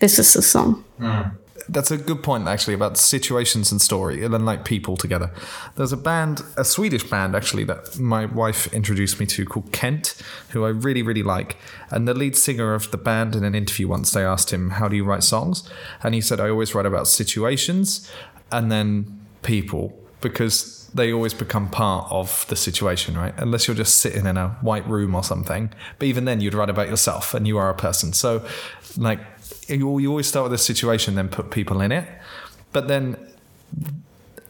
this 0.00 0.18
is 0.18 0.36
a 0.36 0.42
song 0.42 0.84
That's 1.68 1.90
a 1.90 1.96
good 1.96 2.22
point, 2.22 2.48
actually, 2.48 2.74
about 2.74 2.98
situations 2.98 3.70
and 3.72 3.80
story, 3.80 4.24
and 4.24 4.32
then 4.34 4.44
like 4.44 4.64
people 4.64 4.96
together. 4.96 5.30
There's 5.76 5.92
a 5.92 5.96
band, 5.96 6.42
a 6.56 6.64
Swedish 6.64 7.08
band, 7.08 7.34
actually, 7.34 7.64
that 7.64 7.98
my 7.98 8.26
wife 8.26 8.72
introduced 8.72 9.20
me 9.20 9.26
to 9.26 9.44
called 9.44 9.72
Kent, 9.72 10.20
who 10.50 10.64
I 10.64 10.68
really, 10.68 11.02
really 11.02 11.22
like. 11.22 11.56
And 11.90 12.08
the 12.08 12.14
lead 12.14 12.36
singer 12.36 12.74
of 12.74 12.90
the 12.90 12.98
band, 12.98 13.36
in 13.36 13.44
an 13.44 13.54
interview 13.54 13.88
once, 13.88 14.10
they 14.10 14.24
asked 14.24 14.52
him, 14.52 14.70
How 14.70 14.88
do 14.88 14.96
you 14.96 15.04
write 15.04 15.22
songs? 15.22 15.68
And 16.02 16.14
he 16.14 16.20
said, 16.20 16.40
I 16.40 16.48
always 16.48 16.74
write 16.74 16.86
about 16.86 17.08
situations 17.08 18.10
and 18.50 18.70
then 18.70 19.20
people, 19.42 19.98
because 20.20 20.82
they 20.94 21.12
always 21.12 21.32
become 21.34 21.70
part 21.70 22.06
of 22.10 22.46
the 22.48 22.56
situation, 22.56 23.16
right? 23.16 23.34
Unless 23.38 23.66
you're 23.66 23.76
just 23.76 23.96
sitting 23.96 24.26
in 24.26 24.36
a 24.36 24.50
white 24.60 24.86
room 24.86 25.14
or 25.14 25.24
something. 25.24 25.72
But 25.98 26.06
even 26.06 26.26
then, 26.26 26.40
you'd 26.40 26.54
write 26.54 26.70
about 26.70 26.88
yourself 26.88 27.34
and 27.34 27.46
you 27.48 27.56
are 27.58 27.70
a 27.70 27.74
person. 27.74 28.12
So, 28.12 28.46
like, 28.96 29.20
you, 29.68 29.98
you 29.98 30.10
always 30.10 30.26
start 30.26 30.44
with 30.44 30.60
a 30.60 30.62
situation, 30.62 31.14
then 31.14 31.28
put 31.28 31.50
people 31.50 31.80
in 31.80 31.92
it. 31.92 32.08
But 32.72 32.88
then 32.88 33.16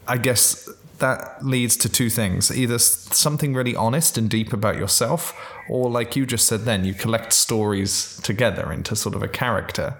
I 0.07 0.19
guess 0.19 0.69
that 0.99 1.45
leads 1.45 1.77
to 1.77 1.89
two 1.89 2.09
things 2.09 2.57
either 2.57 2.79
something 2.79 3.55
really 3.55 3.75
honest 3.75 4.17
and 4.17 4.31
deep 4.31 4.53
about 4.53 4.77
yourself, 4.77 5.35
or 5.69 5.91
like 5.91 6.15
you 6.15 6.25
just 6.25 6.47
said, 6.47 6.61
then 6.61 6.85
you 6.85 6.95
collect 6.95 7.33
stories 7.33 8.21
together 8.23 8.73
into 8.73 8.95
sort 8.95 9.15
of 9.15 9.23
a 9.23 9.29
character. 9.29 9.97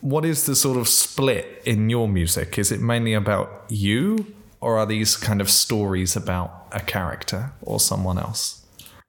What 0.00 0.24
is 0.24 0.46
the 0.46 0.56
sort 0.56 0.78
of 0.78 0.88
split 0.88 1.62
in 1.64 1.90
your 1.90 2.08
music? 2.08 2.58
Is 2.58 2.72
it 2.72 2.80
mainly 2.80 3.12
about 3.12 3.64
you, 3.68 4.34
or 4.60 4.78
are 4.78 4.86
these 4.86 5.16
kind 5.16 5.40
of 5.40 5.50
stories 5.50 6.16
about 6.16 6.66
a 6.72 6.80
character 6.80 7.52
or 7.60 7.78
someone 7.78 8.18
else? 8.18 8.61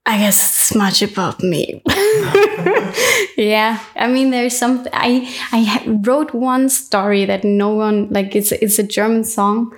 I 0.06 0.18
guess 0.18 0.38
it's 0.44 0.76
much 0.76 1.02
about 1.02 1.42
me 1.44 1.82
yeah 3.38 3.80
i 3.96 4.08
mean 4.08 4.30
there's 4.32 4.58
some 4.58 4.86
i 4.94 5.28
i 5.52 5.84
wrote 6.04 6.34
one 6.34 6.70
story 6.70 7.26
that 7.26 7.44
no 7.44 7.70
one 7.70 8.08
like 8.12 8.36
it's 8.36 8.52
it's 8.52 8.80
a 8.80 8.84
german 8.84 9.24
song 9.24 9.72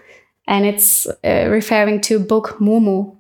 and 0.48 0.66
it's 0.66 1.08
uh, 1.24 1.48
referring 1.50 2.02
to 2.02 2.20
book 2.20 2.58
momo 2.60 3.16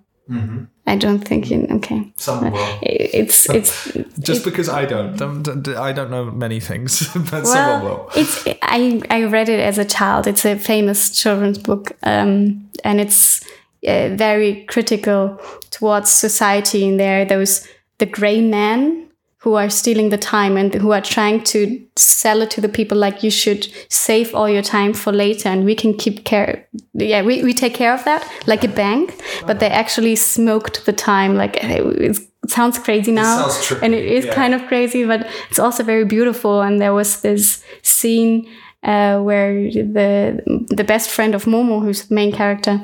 i 0.87 0.95
don't 0.95 1.19
think 1.27 1.49
you 1.51 1.67
okay 1.71 2.11
Someone 2.15 2.51
will. 2.53 2.79
It's 2.81 3.49
it's 3.49 3.91
Just 4.19 4.43
because 4.43 4.69
I 4.69 4.85
don't, 4.85 5.15
don't, 5.17 5.43
don't- 5.43 5.77
I 5.77 5.91
don't 5.93 6.09
know 6.09 6.31
many 6.31 6.59
things, 6.59 7.07
but 7.31 7.45
someone 7.45 7.83
will. 7.83 8.09
it's 8.15 8.47
I 8.63 9.01
I 9.09 9.23
read 9.25 9.49
it 9.49 9.59
as 9.59 9.77
a 9.77 9.85
child. 9.85 10.25
It's 10.27 10.45
a 10.45 10.55
famous 10.57 11.11
children's 11.21 11.59
book, 11.59 11.91
um, 12.03 12.69
and 12.83 12.99
it's 13.01 13.43
uh, 13.87 14.15
very 14.15 14.65
critical 14.65 15.39
towards 15.71 16.09
society. 16.09 16.87
And 16.87 16.99
there, 16.99 17.25
those 17.25 17.67
the 17.97 18.05
gray 18.05 18.41
men 18.41 19.05
who 19.45 19.53
are 19.53 19.69
stealing 19.69 20.09
the 20.09 20.17
time 20.17 20.57
and 20.57 20.73
who 20.73 20.91
are 20.91 21.01
trying 21.01 21.39
to 21.43 21.79
sell 21.95 22.41
it 22.41 22.49
to 22.49 22.59
the 22.59 22.67
people 22.67 22.97
like 22.97 23.21
you 23.21 23.29
should 23.29 23.67
save 23.89 24.33
all 24.33 24.49
your 24.49 24.63
time 24.63 24.91
for 24.91 25.11
later 25.11 25.47
and 25.49 25.63
we 25.63 25.75
can 25.75 25.93
keep 25.93 26.25
care 26.25 26.67
yeah 26.95 27.21
we, 27.21 27.43
we 27.43 27.53
take 27.53 27.75
care 27.75 27.93
of 27.93 28.03
that 28.05 28.27
like 28.47 28.63
a 28.63 28.67
bank 28.67 29.21
but 29.45 29.59
they 29.59 29.69
actually 29.69 30.15
smoked 30.15 30.83
the 30.87 30.91
time 30.91 31.35
like 31.35 31.63
it, 31.63 32.01
it 32.01 32.17
sounds 32.49 32.79
crazy 32.79 33.11
now 33.11 33.47
sounds 33.47 33.83
and 33.83 33.93
it 33.93 34.03
is 34.03 34.25
yeah. 34.25 34.33
kind 34.33 34.55
of 34.55 34.65
crazy 34.65 35.05
but 35.05 35.27
it's 35.51 35.59
also 35.59 35.83
very 35.83 36.05
beautiful 36.05 36.63
and 36.63 36.81
there 36.81 36.93
was 36.95 37.21
this 37.21 37.63
scene 37.83 38.47
uh, 38.85 39.19
where 39.19 39.53
the 39.71 40.43
the 40.69 40.83
best 40.83 41.09
friend 41.09 41.33
of 41.33 41.45
Momo, 41.45 41.81
who's 41.81 42.05
the 42.05 42.13
main 42.13 42.31
character, 42.31 42.79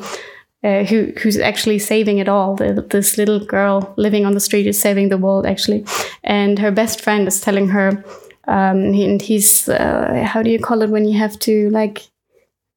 uh, 0.63 0.83
who 0.83 1.11
who's 1.21 1.37
actually 1.39 1.79
saving 1.79 2.19
it 2.19 2.27
all. 2.29 2.55
The, 2.55 2.85
this 2.89 3.17
little 3.17 3.39
girl 3.45 3.93
living 3.97 4.25
on 4.25 4.33
the 4.33 4.39
street 4.39 4.67
is 4.67 4.79
saving 4.79 5.09
the 5.09 5.17
world 5.17 5.45
actually, 5.45 5.85
and 6.23 6.59
her 6.59 6.71
best 6.71 7.01
friend 7.01 7.27
is 7.27 7.41
telling 7.41 7.69
her, 7.69 8.03
um, 8.47 8.93
and 8.93 9.21
he's 9.21 9.67
uh, 9.69 10.23
how 10.25 10.43
do 10.43 10.49
you 10.49 10.59
call 10.59 10.81
it 10.81 10.89
when 10.89 11.05
you 11.05 11.17
have 11.17 11.37
to 11.39 11.69
like 11.71 12.03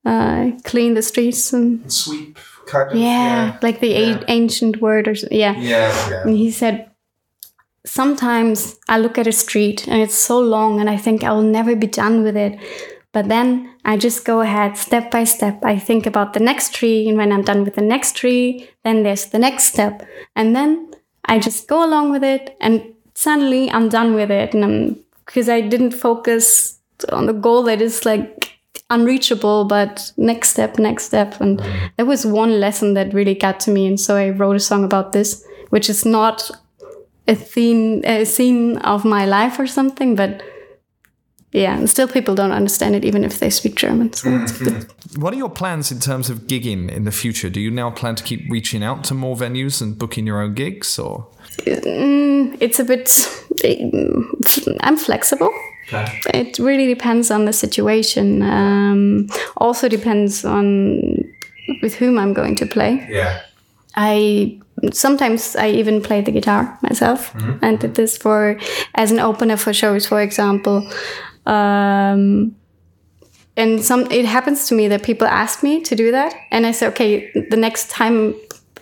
uh, 0.04 0.50
clean 0.64 0.94
the 0.94 1.02
streets 1.02 1.52
and 1.52 1.90
Sweep, 1.92 2.38
kind 2.66 2.90
of. 2.90 2.96
yeah, 2.96 3.58
like 3.62 3.80
the 3.80 3.94
a- 3.94 4.24
ancient 4.28 4.80
word 4.80 5.08
or 5.08 5.14
yeah. 5.30 5.54
Yeah, 5.58 6.10
yeah. 6.10 6.22
And 6.22 6.36
he 6.36 6.50
said, 6.50 6.90
Sometimes 7.86 8.78
I 8.88 8.98
look 8.98 9.18
at 9.18 9.26
a 9.26 9.32
street 9.32 9.86
and 9.86 10.00
it's 10.00 10.14
so 10.14 10.40
long 10.40 10.80
and 10.80 10.88
I 10.88 10.96
think 10.96 11.22
I 11.22 11.32
will 11.32 11.42
never 11.42 11.76
be 11.76 11.86
done 11.86 12.22
with 12.22 12.34
it. 12.36 12.58
But 13.14 13.28
then 13.28 13.71
I 13.85 13.97
just 13.97 14.25
go 14.25 14.40
ahead 14.40 14.76
step 14.76 15.11
by 15.11 15.25
step. 15.25 15.64
I 15.64 15.78
think 15.78 16.04
about 16.04 16.35
the 16.35 16.40
next 16.40 16.75
tree, 16.75 17.09
and 17.09 17.16
when 17.16 17.33
I'm 17.33 17.44
done 17.44 17.64
with 17.64 17.76
the 17.76 17.80
next 17.80 18.16
tree, 18.16 18.68
then 18.83 19.04
there's 19.04 19.26
the 19.26 19.38
next 19.38 19.73
step. 19.73 20.06
And 20.37 20.54
then 20.54 20.90
I 21.25 21.38
just 21.38 21.68
go 21.68 21.83
along 21.83 22.11
with 22.11 22.25
it, 22.25 22.56
and 22.61 22.83
suddenly 23.14 23.71
I'm 23.71 23.88
done 23.88 24.14
with 24.14 24.30
it. 24.30 24.52
And 24.52 24.64
I'm 24.64 25.04
because 25.25 25.49
I 25.49 25.61
didn't 25.62 25.92
focus 25.92 26.80
on 27.11 27.26
the 27.26 27.33
goal 27.33 27.62
that 27.62 27.80
is 27.80 28.04
like 28.04 28.59
unreachable, 28.90 29.64
but 29.64 30.12
next 30.16 30.50
step, 30.50 30.78
next 30.78 31.04
step. 31.04 31.40
And 31.40 31.62
there 31.97 32.06
was 32.06 32.26
one 32.26 32.61
lesson 32.61 32.94
that 32.94 33.14
really 33.14 33.35
got 33.35 33.61
to 33.61 33.71
me. 33.71 33.87
And 33.87 33.99
so 33.99 34.16
I 34.16 34.30
wrote 34.30 34.56
a 34.56 34.61
song 34.61 34.85
about 34.85 35.12
this, 35.12 35.47
which 35.71 35.88
is 35.88 36.04
not 36.04 36.50
a 37.26 37.35
theme, 37.35 38.04
a 38.04 38.25
scene 38.25 38.76
of 38.78 39.04
my 39.04 39.25
life 39.25 39.59
or 39.59 39.66
something, 39.66 40.14
but 40.14 40.42
yeah, 41.54 41.78
and 41.78 41.88
still 41.88 42.08
people 42.08 42.34
don't 42.34 42.50
understand 42.50 42.96
it 42.96 43.04
even 43.04 43.25
if 43.25 43.38
they 43.38 43.49
speak 43.49 43.76
German. 43.76 44.12
So 44.12 44.28
it's 44.42 44.61
a 44.61 45.20
What 45.20 45.32
are 45.32 45.37
your 45.37 45.49
plans 45.49 45.92
in 45.92 46.00
terms 46.00 46.28
of 46.28 46.49
gigging 46.49 46.90
in 46.90 47.04
the 47.04 47.12
future? 47.12 47.49
Do 47.49 47.61
you 47.61 47.70
now 47.70 47.92
plan 47.92 48.16
to 48.16 48.25
keep 48.25 48.50
reaching 48.50 48.82
out 48.82 49.04
to 49.04 49.14
more 49.14 49.37
venues 49.37 49.80
and 49.80 49.96
booking 49.96 50.26
your 50.26 50.42
own 50.42 50.54
gigs, 50.54 50.99
or? 50.99 51.28
mm, 51.64 52.56
it's 52.61 52.80
a 52.80 52.84
bit. 52.84 53.08
I'm 54.80 54.96
flexible. 54.96 55.52
Okay. 55.87 56.20
It 56.34 56.58
really 56.58 56.87
depends 56.87 57.30
on 57.30 57.44
the 57.44 57.52
situation. 57.52 58.42
Um, 58.42 59.28
also 59.56 59.88
depends 59.88 60.44
on 60.44 61.25
with 61.82 61.94
whom 61.94 62.18
I'm 62.18 62.32
going 62.32 62.56
to 62.56 62.66
play. 62.66 63.06
Yeah. 63.08 63.42
I 63.94 64.58
sometimes 64.92 65.54
I 65.54 65.70
even 65.70 66.02
play 66.02 66.20
the 66.20 66.32
guitar 66.32 66.76
myself 66.82 67.32
and 67.62 67.78
did 67.78 67.94
this 67.94 68.18
for 68.18 68.58
as 68.96 69.12
an 69.12 69.20
opener 69.20 69.56
for 69.56 69.73
shows, 69.73 70.04
for 70.04 70.20
example. 70.20 70.90
Um, 71.46 72.56
and 73.56 73.84
some 73.84 74.10
it 74.10 74.24
happens 74.24 74.68
to 74.68 74.74
me 74.74 74.88
that 74.88 75.02
people 75.02 75.26
ask 75.26 75.62
me 75.62 75.80
to 75.82 75.94
do 75.94 76.10
that, 76.10 76.34
and 76.50 76.66
I 76.66 76.72
say, 76.72 76.88
okay, 76.88 77.30
the 77.50 77.56
next 77.56 77.90
time 77.90 78.34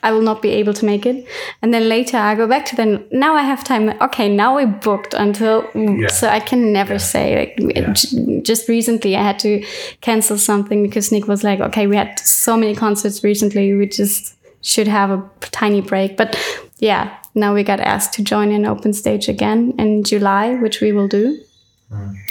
I 0.02 0.12
will 0.12 0.22
not 0.22 0.42
be 0.42 0.50
able 0.50 0.72
to 0.74 0.84
make 0.84 1.04
it, 1.06 1.26
and 1.60 1.72
then 1.72 1.88
later 1.88 2.16
I 2.16 2.34
go 2.34 2.46
back 2.46 2.64
to 2.66 2.76
them. 2.76 3.04
Now 3.10 3.34
I 3.34 3.42
have 3.42 3.62
time. 3.64 3.90
Okay, 4.00 4.28
now 4.34 4.56
we 4.56 4.64
booked 4.64 5.14
until 5.14 5.68
so 6.08 6.28
I 6.28 6.40
can 6.40 6.72
never 6.72 6.98
say 6.98 7.36
like 7.38 7.94
j- 7.94 8.40
just 8.42 8.68
recently 8.68 9.14
I 9.14 9.22
had 9.22 9.38
to 9.40 9.64
cancel 10.00 10.38
something 10.38 10.82
because 10.82 11.12
Nick 11.12 11.28
was 11.28 11.44
like, 11.44 11.60
okay, 11.60 11.86
we 11.86 11.96
had 11.96 12.18
so 12.18 12.56
many 12.56 12.74
concerts 12.74 13.22
recently, 13.22 13.74
we 13.74 13.86
just 13.86 14.34
should 14.62 14.88
have 14.88 15.10
a 15.10 15.30
tiny 15.50 15.80
break. 15.80 16.16
But 16.16 16.38
yeah, 16.78 17.16
now 17.34 17.54
we 17.54 17.62
got 17.62 17.80
asked 17.80 18.14
to 18.14 18.24
join 18.24 18.52
an 18.52 18.64
open 18.64 18.92
stage 18.92 19.28
again 19.28 19.74
in 19.78 20.02
July, 20.02 20.54
which 20.54 20.80
we 20.80 20.92
will 20.92 21.08
do. 21.08 21.38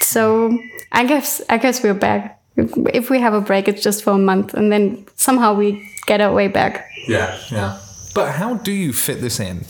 So 0.02 0.58
I 0.92 1.06
guess 1.06 1.42
I 1.50 1.58
guess 1.58 1.84
we're 1.84 1.94
back. 1.94 2.40
If, 2.58 2.72
if 2.94 3.10
we 3.10 3.20
have 3.20 3.34
a 3.34 3.42
break, 3.42 3.68
it's 3.68 3.84
just 3.84 4.04
for 4.04 4.12
a 4.12 4.18
month, 4.18 4.54
and 4.54 4.72
then 4.72 5.06
somehow 5.16 5.54
we 5.54 5.90
get 6.06 6.22
our 6.22 6.34
way 6.34 6.48
back. 6.48 6.90
Yeah, 7.08 7.40
yeah. 7.50 7.80
But 8.14 8.34
how 8.34 8.56
do 8.56 8.72
you 8.72 8.92
fit 8.92 9.22
this 9.22 9.40
in? 9.40 9.66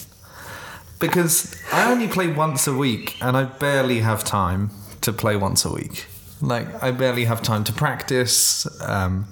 because 1.02 1.54
I 1.74 1.92
only 1.92 2.08
play 2.08 2.28
once 2.28 2.68
a 2.68 2.74
week 2.74 3.18
and 3.22 3.36
I 3.36 3.44
barely 3.44 4.00
have 4.00 4.24
time 4.24 4.70
to 5.02 5.12
play 5.12 5.36
once 5.36 5.66
a 5.66 5.74
week. 5.74 6.06
Like, 6.42 6.82
I 6.82 6.92
barely 6.92 7.26
have 7.26 7.42
time 7.42 7.64
to 7.66 7.74
practice, 7.74 8.66
um, 8.82 9.28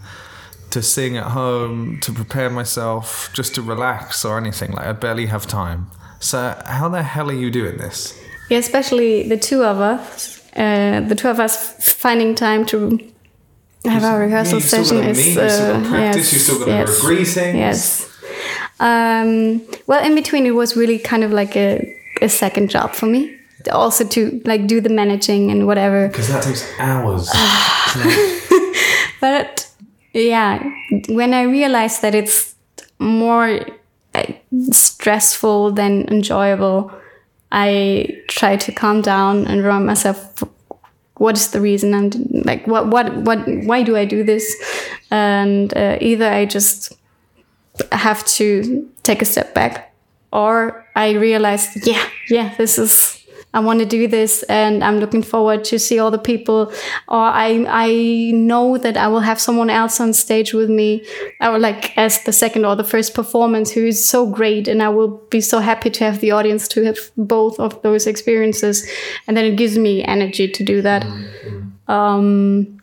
to 0.72 0.82
sing 0.82 1.16
at 1.16 1.26
home, 1.26 2.00
to 2.02 2.12
prepare 2.12 2.50
myself, 2.50 3.30
just 3.34 3.56
to 3.56 3.62
relax 3.62 4.26
or 4.26 4.38
anything. 4.38 4.72
Like, 4.72 4.86
I 4.86 4.92
barely 4.92 5.28
have 5.28 5.48
time. 5.48 5.88
So, 6.20 6.60
how 6.66 6.90
the 6.90 7.02
hell 7.02 7.30
are 7.30 7.34
you 7.34 7.50
doing 7.50 7.78
this? 7.78 8.20
Yeah, 8.50 8.58
especially 8.58 9.28
the 9.28 9.38
two 9.38 9.64
of 9.64 9.80
us. 9.80 10.39
Uh, 10.56 11.02
the 11.02 11.16
two 11.16 11.28
of 11.28 11.40
us 11.40 11.76
finding 11.94 12.36
time 12.36 12.66
to 12.66 13.00
have 13.86 14.04
our 14.04 14.20
rehearsal 14.20 14.60
session 14.60 14.98
is 14.98 15.18
meet, 15.18 15.28
you 15.28 15.50
still 15.50 15.76
uh, 15.76 15.90
practice, 15.90 16.34
yes, 16.34 16.34
you 16.34 16.40
still 16.40 16.60
gotta 16.60 16.72
yes. 16.72 17.02
Yes. 17.36 18.06
Um, 18.80 19.62
well, 19.88 20.04
in 20.04 20.16
between, 20.16 20.46
it 20.46 20.52
was 20.56 20.76
really 20.76 21.00
kind 21.00 21.24
of 21.24 21.32
like 21.32 21.56
a, 21.56 21.96
a 22.22 22.30
second 22.30 22.70
job 22.70 22.94
for 22.94 23.06
me. 23.06 23.36
Also 23.72 24.06
to 24.08 24.42
like 24.46 24.68
do 24.68 24.80
the 24.80 24.90
managing 24.90 25.52
and 25.52 25.68
whatever. 25.68 26.08
Because 26.08 26.30
that 26.30 26.44
takes 26.44 26.66
hours. 26.80 27.30
But 29.20 29.70
yeah, 30.14 30.64
when 31.10 31.34
I 31.34 31.44
realized 31.44 32.02
that 32.02 32.16
it's 32.16 32.56
more 33.00 33.60
uh, 34.16 34.24
stressful 34.72 35.74
than 35.74 36.08
enjoyable, 36.08 36.92
I 37.52 38.22
try 38.28 38.58
to 38.58 38.72
calm 38.72 39.02
down 39.02 39.48
and 39.48 39.64
remind 39.64 39.86
myself 39.86 40.44
what 41.16 41.36
is 41.36 41.52
the 41.52 41.60
reason 41.60 41.94
I'm 41.94 42.12
like 42.46 42.66
what 42.68 42.88
what 42.88 43.14
what 43.18 43.40
why 43.66 43.84
do 43.84 43.98
I 43.98 44.06
do 44.06 44.24
this, 44.24 44.46
and 45.12 45.76
uh, 45.76 45.98
either 46.00 46.30
I 46.30 46.46
just 46.46 46.94
have 47.92 48.26
to 48.26 48.90
take 49.04 49.22
a 49.22 49.26
step 49.26 49.54
back, 49.54 49.94
or 50.32 50.86
I 50.96 51.12
realize 51.12 51.76
yeah 51.86 52.08
yeah 52.30 52.56
this 52.56 52.78
is 52.78 53.19
I 53.54 53.60
want 53.62 53.80
to 53.80 53.86
do 53.86 54.08
this 54.08 54.44
and 54.44 54.84
I'm 54.84 55.00
looking 55.00 55.24
forward 55.24 55.64
to 55.66 55.80
see 55.80 55.98
all 55.98 56.12
the 56.12 56.20
people. 56.20 56.72
Or 57.08 57.20
I 57.20 57.66
I 57.68 58.32
know 58.34 58.78
that 58.78 58.96
I 58.96 59.08
will 59.08 59.22
have 59.22 59.40
someone 59.40 59.70
else 59.70 60.00
on 60.00 60.14
stage 60.14 60.54
with 60.54 60.70
me 60.70 61.04
I 61.42 61.50
will 61.50 61.60
like 61.60 61.98
as 61.98 62.24
the 62.24 62.34
second 62.34 62.66
or 62.66 62.76
the 62.76 62.84
first 62.84 63.14
performance 63.16 63.72
who 63.72 63.86
is 63.88 64.08
so 64.08 64.30
great 64.30 64.68
and 64.68 64.84
I 64.84 64.90
will 64.90 65.18
be 65.30 65.42
so 65.42 65.60
happy 65.60 65.90
to 65.90 66.04
have 66.04 66.20
the 66.20 66.32
audience 66.32 66.68
to 66.70 66.84
have 66.84 67.00
both 67.18 67.60
of 67.60 67.82
those 67.82 68.06
experiences. 68.08 68.88
And 69.28 69.36
then 69.36 69.46
it 69.46 69.56
gives 69.56 69.78
me 69.78 70.04
energy 70.04 70.48
to 70.48 70.64
do 70.64 70.82
that. 70.84 71.06
Um 71.88 72.82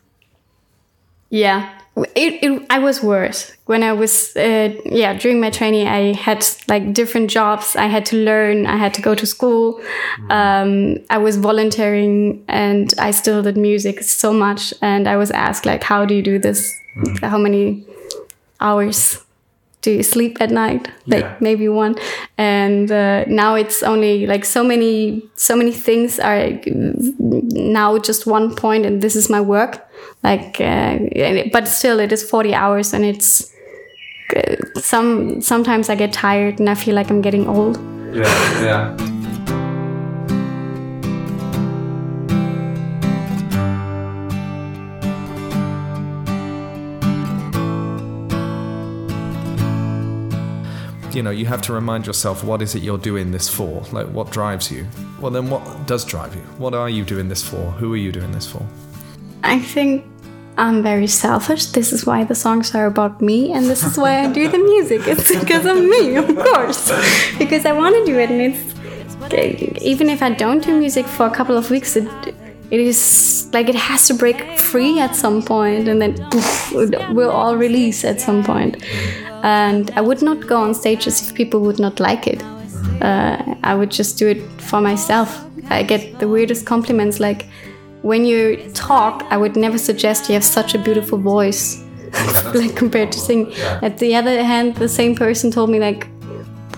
yeah 1.29 1.77
it, 2.15 2.43
it 2.43 2.65
i 2.69 2.79
was 2.79 3.01
worse. 3.01 3.51
When 3.65 3.83
i 3.83 3.91
was 3.91 4.35
uh, 4.35 4.73
yeah 4.85 5.13
during 5.13 5.39
my 5.39 5.49
training 5.49 5.87
i 5.87 6.13
had 6.13 6.45
like 6.67 6.93
different 6.93 7.29
jobs. 7.29 7.75
I 7.75 7.87
had 7.87 8.05
to 8.07 8.17
learn. 8.17 8.65
I 8.65 8.77
had 8.77 8.93
to 8.95 9.01
go 9.01 9.15
to 9.15 9.25
school. 9.25 9.81
Um, 10.29 10.97
i 11.09 11.17
was 11.17 11.37
volunteering 11.37 12.43
and 12.47 12.93
i 12.97 13.11
still 13.11 13.41
did 13.43 13.57
music 13.57 14.03
so 14.03 14.33
much. 14.33 14.73
And 14.81 15.07
i 15.07 15.17
was 15.17 15.31
asked 15.31 15.65
like 15.65 15.83
how 15.83 16.05
do 16.05 16.13
you 16.15 16.21
do 16.21 16.39
this? 16.39 16.73
How 17.21 17.37
many 17.37 17.85
hours 18.59 19.23
you 19.91 20.03
sleep 20.03 20.37
at 20.41 20.49
night 20.51 20.87
like 21.07 21.23
Yeah. 21.23 21.35
maybe 21.39 21.67
one 21.69 21.95
and 22.37 22.91
uh, 22.91 23.25
now 23.27 23.55
it's 23.55 23.83
only 23.83 24.25
like 24.27 24.45
so 24.45 24.63
many 24.63 25.21
so 25.35 25.55
many 25.55 25.71
things 25.71 26.19
are 26.19 26.49
now 27.19 27.97
just 27.97 28.25
one 28.27 28.55
point 28.55 28.85
and 28.85 29.01
this 29.01 29.15
is 29.15 29.29
my 29.29 29.41
work 29.41 29.79
like 30.23 30.59
uh, 30.61 30.97
it- 31.11 31.51
but 31.51 31.67
still 31.67 31.99
it 31.99 32.11
is 32.11 32.23
40 32.29 32.53
hours 32.53 32.93
and 32.93 33.05
it's 33.05 33.53
uh, 34.35 34.55
some 34.79 35.41
sometimes 35.41 35.89
i 35.89 35.95
get 35.95 36.11
tired 36.13 36.59
and 36.59 36.69
i 36.69 36.75
feel 36.75 36.95
like 36.95 37.09
i'm 37.09 37.21
getting 37.21 37.47
old 37.47 37.77
yeah, 38.13 38.63
yeah. 38.63 39.16
Know, 51.27 51.31
you 51.31 51.45
have 51.45 51.61
to 51.63 51.73
remind 51.73 52.07
yourself 52.07 52.43
what 52.43 52.61
is 52.61 52.75
it 52.75 52.83
you're 52.83 52.97
doing 53.11 53.31
this 53.31 53.47
for? 53.47 53.83
Like, 53.91 54.07
what 54.07 54.31
drives 54.31 54.71
you? 54.71 54.87
Well, 55.19 55.31
then, 55.31 55.49
what 55.49 55.63
does 55.85 56.03
drive 56.05 56.35
you? 56.35 56.41
What 56.57 56.73
are 56.73 56.89
you 56.89 57.03
doing 57.03 57.27
this 57.29 57.43
for? 57.43 57.63
Who 57.79 57.93
are 57.93 58.01
you 58.05 58.11
doing 58.11 58.31
this 58.31 58.47
for? 58.49 58.65
i 59.43 59.59
think 59.59 60.05
i'm 60.57 60.81
very 60.81 61.07
selfish 61.07 61.67
this 61.67 61.93
is 61.93 62.05
why 62.05 62.23
the 62.23 62.35
songs 62.35 62.73
are 62.73 62.87
about 62.87 63.21
me 63.21 63.53
and 63.53 63.65
this 63.65 63.83
is 63.83 63.97
why 63.97 64.21
i 64.23 64.31
do 64.31 64.49
the 64.49 64.57
music 64.57 65.01
it's 65.07 65.29
because 65.39 65.65
of 65.65 65.77
me 65.77 66.15
of 66.15 66.27
course 66.35 66.91
because 67.37 67.65
i 67.65 67.71
want 67.71 67.95
to 67.95 68.05
do 68.05 68.17
it 68.17 68.29
and 68.29 68.41
it's 68.41 69.83
even 69.83 70.09
if 70.09 70.21
i 70.21 70.29
don't 70.29 70.63
do 70.63 70.77
music 70.77 71.05
for 71.05 71.27
a 71.27 71.31
couple 71.31 71.57
of 71.57 71.69
weeks 71.69 71.95
it 71.95 72.35
it 72.69 72.79
is 72.79 73.49
like 73.53 73.69
it 73.69 73.75
has 73.75 74.07
to 74.07 74.13
break 74.13 74.59
free 74.59 74.99
at 74.99 75.15
some 75.15 75.41
point 75.41 75.87
and 75.87 76.01
then 76.01 76.15
poof, 76.29 76.71
will 77.11 77.31
all 77.31 77.55
release 77.55 78.03
at 78.03 78.19
some 78.19 78.43
point. 78.43 78.83
And 79.43 79.91
i 79.91 80.01
would 80.01 80.21
not 80.21 80.47
go 80.47 80.57
on 80.57 80.73
stages 80.73 81.21
if 81.21 81.33
people 81.33 81.61
would 81.61 81.79
not 81.79 81.99
like 81.99 82.27
it. 82.27 82.43
Uh, 83.01 83.55
i 83.63 83.73
would 83.75 83.91
just 83.91 84.17
do 84.17 84.27
it 84.27 84.41
for 84.61 84.81
myself. 84.81 85.45
I 85.69 85.83
get 85.83 86.19
the 86.19 86.27
weirdest 86.27 86.65
compliments 86.65 87.19
like 87.19 87.47
when 88.01 88.25
you 88.25 88.69
talk 88.73 89.25
i 89.31 89.37
would 89.37 89.55
never 89.55 89.77
suggest 89.77 90.29
you 90.29 90.33
have 90.33 90.43
such 90.43 90.75
a 90.75 90.77
beautiful 90.77 91.17
voice 91.17 91.83
like 92.53 92.75
compared 92.75 93.11
to 93.11 93.19
sing. 93.19 93.53
At 93.81 93.97
the 93.97 94.15
other 94.15 94.43
hand 94.43 94.75
the 94.75 94.89
same 94.89 95.15
person 95.15 95.51
told 95.51 95.69
me 95.69 95.79
like 95.79 96.07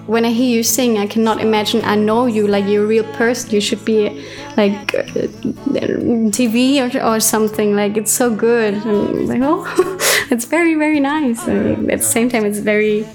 when 0.09 0.25
I 0.25 0.31
hear 0.31 0.49
you 0.57 0.63
sing, 0.63 0.97
I 0.97 1.05
cannot 1.05 1.39
imagine 1.39 1.85
I 1.85 1.95
know 1.95 2.25
you 2.25 2.47
like 2.47 2.65
you're 2.65 2.83
a 2.83 2.87
real 2.87 3.03
person. 3.13 3.51
You 3.51 3.61
should 3.61 3.85
be 3.85 4.25
like 4.57 4.95
uh, 4.95 5.03
TV 6.33 6.81
or, 6.81 6.89
or 7.05 7.19
something. 7.19 7.75
Like 7.75 7.95
it's 7.95 8.11
so 8.11 8.35
good. 8.35 8.73
And 8.73 9.27
like 9.27 9.41
oh, 9.43 9.63
it's 10.31 10.45
very 10.45 10.73
very 10.73 10.99
nice. 10.99 11.47
And 11.47 11.91
at 11.91 11.99
the 11.99 12.05
same 12.05 12.27
time, 12.27 12.43
it's 12.43 12.57
very 12.57 13.05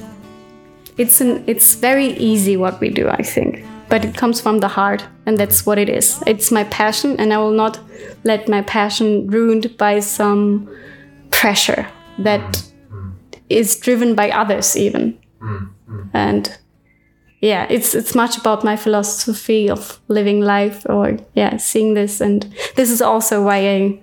it's 0.96 1.20
an 1.20 1.42
it's 1.48 1.74
very 1.74 2.10
easy 2.30 2.56
what 2.56 2.78
we 2.80 2.90
do. 2.90 3.08
I 3.08 3.22
think, 3.22 3.64
but 3.88 4.04
it 4.04 4.16
comes 4.16 4.40
from 4.40 4.60
the 4.60 4.68
heart, 4.68 5.04
and 5.26 5.36
that's 5.36 5.66
what 5.66 5.78
it 5.78 5.88
is. 5.88 6.22
It's 6.28 6.52
my 6.52 6.62
passion, 6.62 7.16
and 7.18 7.32
I 7.32 7.38
will 7.38 7.56
not 7.64 7.80
let 8.22 8.48
my 8.48 8.62
passion 8.62 9.26
ruined 9.26 9.76
by 9.76 9.98
some 9.98 10.68
pressure 11.30 11.88
that 12.18 12.62
is 13.48 13.76
driven 13.76 14.14
by 14.14 14.30
others 14.30 14.76
even 14.76 15.18
mm, 15.42 15.48
mm, 15.48 15.68
mm. 15.88 16.10
and 16.14 16.56
yeah 17.44 17.66
it's 17.68 17.94
it's 17.94 18.14
much 18.14 18.38
about 18.38 18.64
my 18.64 18.74
philosophy 18.74 19.68
of 19.68 20.00
living 20.08 20.40
life 20.40 20.86
or 20.88 21.18
yeah 21.34 21.58
seeing 21.58 21.92
this 21.92 22.20
and 22.20 22.42
this 22.74 22.90
is 22.90 23.02
also 23.02 23.42
why 23.42 23.58
i 23.68 23.98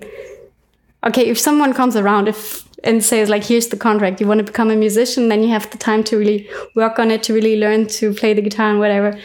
okay 1.08 1.26
if 1.28 1.40
someone 1.40 1.74
comes 1.74 1.96
around 1.96 2.28
if 2.28 2.64
and 2.84 3.04
says 3.04 3.30
like 3.30 3.44
here's 3.44 3.68
the 3.70 3.78
contract 3.78 4.22
you 4.22 4.28
want 4.28 4.38
to 4.38 4.44
become 4.44 4.70
a 4.70 4.76
musician 4.76 5.28
then 5.30 5.42
you 5.42 5.50
have 5.50 5.70
the 5.72 5.78
time 5.78 6.04
to 6.04 6.18
really 6.18 6.48
work 6.76 7.00
on 7.00 7.10
it 7.10 7.24
to 7.24 7.34
really 7.34 7.60
learn 7.60 7.88
to 7.88 8.14
play 8.14 8.34
the 8.34 8.42
guitar 8.42 8.70
and 8.70 8.80
whatever 8.80 9.18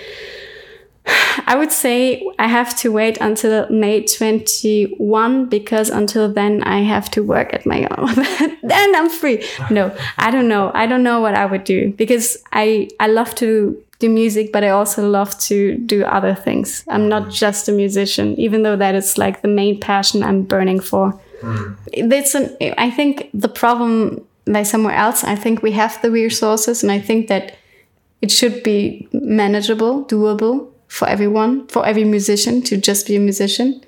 I 1.46 1.55
would 1.57 1.70
say 1.70 2.26
I 2.38 2.48
have 2.48 2.76
to 2.79 2.90
wait 2.90 3.18
until 3.20 3.68
May 3.70 4.05
21 4.05 5.46
because 5.46 5.90
until 5.90 6.33
then 6.33 6.62
I 6.64 6.81
have 6.81 7.11
to 7.12 7.22
work 7.22 7.55
at 7.55 7.64
my 7.64 7.87
own. 7.96 8.14
then 8.62 8.96
I'm 8.96 9.09
free. 9.09 9.46
No, 9.70 9.96
I 10.18 10.33
don't 10.33 10.48
know. 10.48 10.72
I 10.74 10.87
don't 10.87 11.05
know 11.05 11.20
what 11.20 11.37
I 11.37 11.46
would 11.46 11.62
do 11.62 11.92
because 11.92 12.42
I 12.52 12.88
I 12.98 13.07
love 13.07 13.37
to 13.37 13.81
do 13.98 14.09
music, 14.09 14.52
but 14.52 14.62
I 14.62 14.70
also 14.70 15.09
love 15.09 15.38
to 15.40 15.76
do 15.78 16.04
other 16.04 16.35
things. 16.35 16.85
I'm 16.88 17.09
not 17.09 17.24
mm. 17.24 17.32
just 17.32 17.68
a 17.68 17.72
musician, 17.72 18.38
even 18.38 18.62
though 18.62 18.76
that 18.76 18.94
is 18.94 19.16
like 19.16 19.42
the 19.42 19.48
main 19.48 19.80
passion 19.80 20.22
I'm 20.22 20.42
burning 20.42 20.80
for. 20.80 21.18
Mm. 21.40 22.09
That's 22.09 22.35
an, 22.35 22.56
I 22.76 22.90
think 22.90 23.30
the 23.32 23.48
problem 23.48 24.26
lies 24.46 24.70
somewhere 24.70 24.94
else. 24.94 25.24
I 25.24 25.35
think 25.35 25.62
we 25.62 25.72
have 25.72 26.00
the 26.02 26.11
resources, 26.11 26.82
and 26.82 26.92
I 26.92 27.00
think 27.00 27.28
that 27.28 27.56
it 28.22 28.30
should 28.30 28.62
be 28.62 29.09
manageable, 29.12 30.04
doable 30.04 30.68
for 30.88 31.09
everyone, 31.09 31.66
for 31.68 31.87
every 31.87 32.04
musician 32.04 32.62
to 32.62 32.76
just 32.76 33.06
be 33.06 33.16
a 33.16 33.20
musician. 33.20 33.82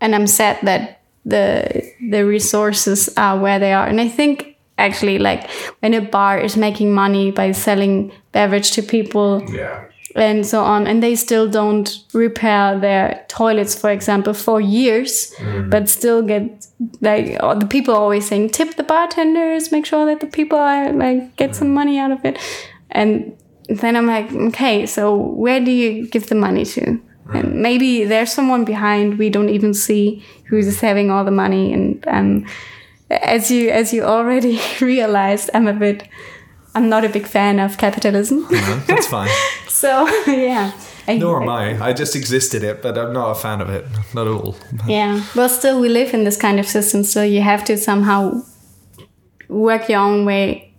And 0.00 0.14
I'm 0.14 0.26
sad 0.26 0.58
that 0.62 1.00
the 1.24 1.92
the 2.10 2.24
resources 2.24 3.08
are 3.16 3.38
where 3.38 3.58
they 3.58 3.72
are. 3.72 3.86
And 3.86 4.00
I 4.00 4.08
think 4.08 4.55
actually 4.78 5.18
like 5.18 5.48
when 5.80 5.94
a 5.94 6.00
bar 6.00 6.38
is 6.38 6.56
making 6.56 6.92
money 6.92 7.30
by 7.30 7.52
selling 7.52 8.12
beverage 8.32 8.70
to 8.72 8.82
people 8.82 9.42
Yeah. 9.48 9.84
and 10.14 10.46
so 10.46 10.62
on 10.62 10.86
and 10.86 11.02
they 11.02 11.14
still 11.16 11.48
don't 11.48 11.88
repair 12.14 12.78
their 12.78 13.24
toilets 13.28 13.74
for 13.74 13.90
example 13.90 14.34
for 14.34 14.60
years 14.60 15.34
but 15.70 15.88
still 15.88 16.22
get 16.22 16.66
like 17.00 17.36
all 17.42 17.56
the 17.58 17.66
people 17.66 17.94
are 17.94 18.00
always 18.00 18.26
saying 18.28 18.50
tip 18.50 18.76
the 18.76 18.82
bartenders 18.82 19.72
make 19.72 19.86
sure 19.86 20.04
that 20.06 20.20
the 20.20 20.26
people 20.26 20.58
are 20.58 20.92
like 20.92 21.36
get 21.36 21.54
some 21.54 21.72
money 21.74 21.98
out 21.98 22.10
of 22.12 22.24
it. 22.24 22.38
And 22.90 23.36
then 23.68 23.96
i'm 23.96 24.06
like 24.06 24.32
okay 24.32 24.86
so 24.86 25.16
where 25.16 25.60
do 25.60 25.70
you 25.70 26.06
give 26.08 26.26
the 26.28 26.34
money 26.34 26.64
to? 26.64 27.00
And 27.34 27.60
maybe 27.60 28.04
there's 28.04 28.30
someone 28.32 28.64
behind 28.64 29.18
we 29.18 29.30
don't 29.30 29.48
even 29.48 29.74
see 29.74 30.22
who's 30.48 30.80
having 30.80 31.10
all 31.10 31.24
the 31.24 31.32
money 31.32 31.72
and 31.72 32.04
um, 32.06 32.46
as 33.10 33.50
you 33.50 33.70
as 33.70 33.92
you 33.92 34.02
already 34.04 34.60
realized 34.80 35.50
i'm 35.54 35.68
a 35.68 35.72
bit 35.72 36.08
i'm 36.74 36.88
not 36.88 37.04
a 37.04 37.08
big 37.08 37.26
fan 37.26 37.58
of 37.60 37.76
capitalism 37.78 38.46
That's 38.86 39.06
fine. 39.06 39.30
so 39.68 40.06
yeah 40.26 40.72
I- 41.08 41.18
Nor 41.18 41.42
am 41.42 41.48
I. 41.48 41.90
I 41.90 41.92
just 41.92 42.16
existed 42.16 42.64
it, 42.64 42.82
but 42.82 42.98
I'm 42.98 43.12
not 43.12 43.30
a 43.30 43.34
fan 43.36 43.60
of 43.60 43.68
it. 43.70 43.84
Not 44.12 44.26
at 44.26 44.32
all. 44.32 44.56
Yeah. 44.88 45.22
Well, 45.36 45.48
still, 45.48 45.78
we 45.80 45.88
live 45.88 46.12
in 46.14 46.24
this 46.24 46.36
kind 46.36 46.58
of 46.58 46.66
system, 46.66 47.04
so 47.04 47.22
you 47.22 47.42
have 47.42 47.64
to 47.66 47.76
somehow 47.76 48.42
work 49.48 49.88
your 49.88 50.00
own 50.00 50.24
way 50.24 50.74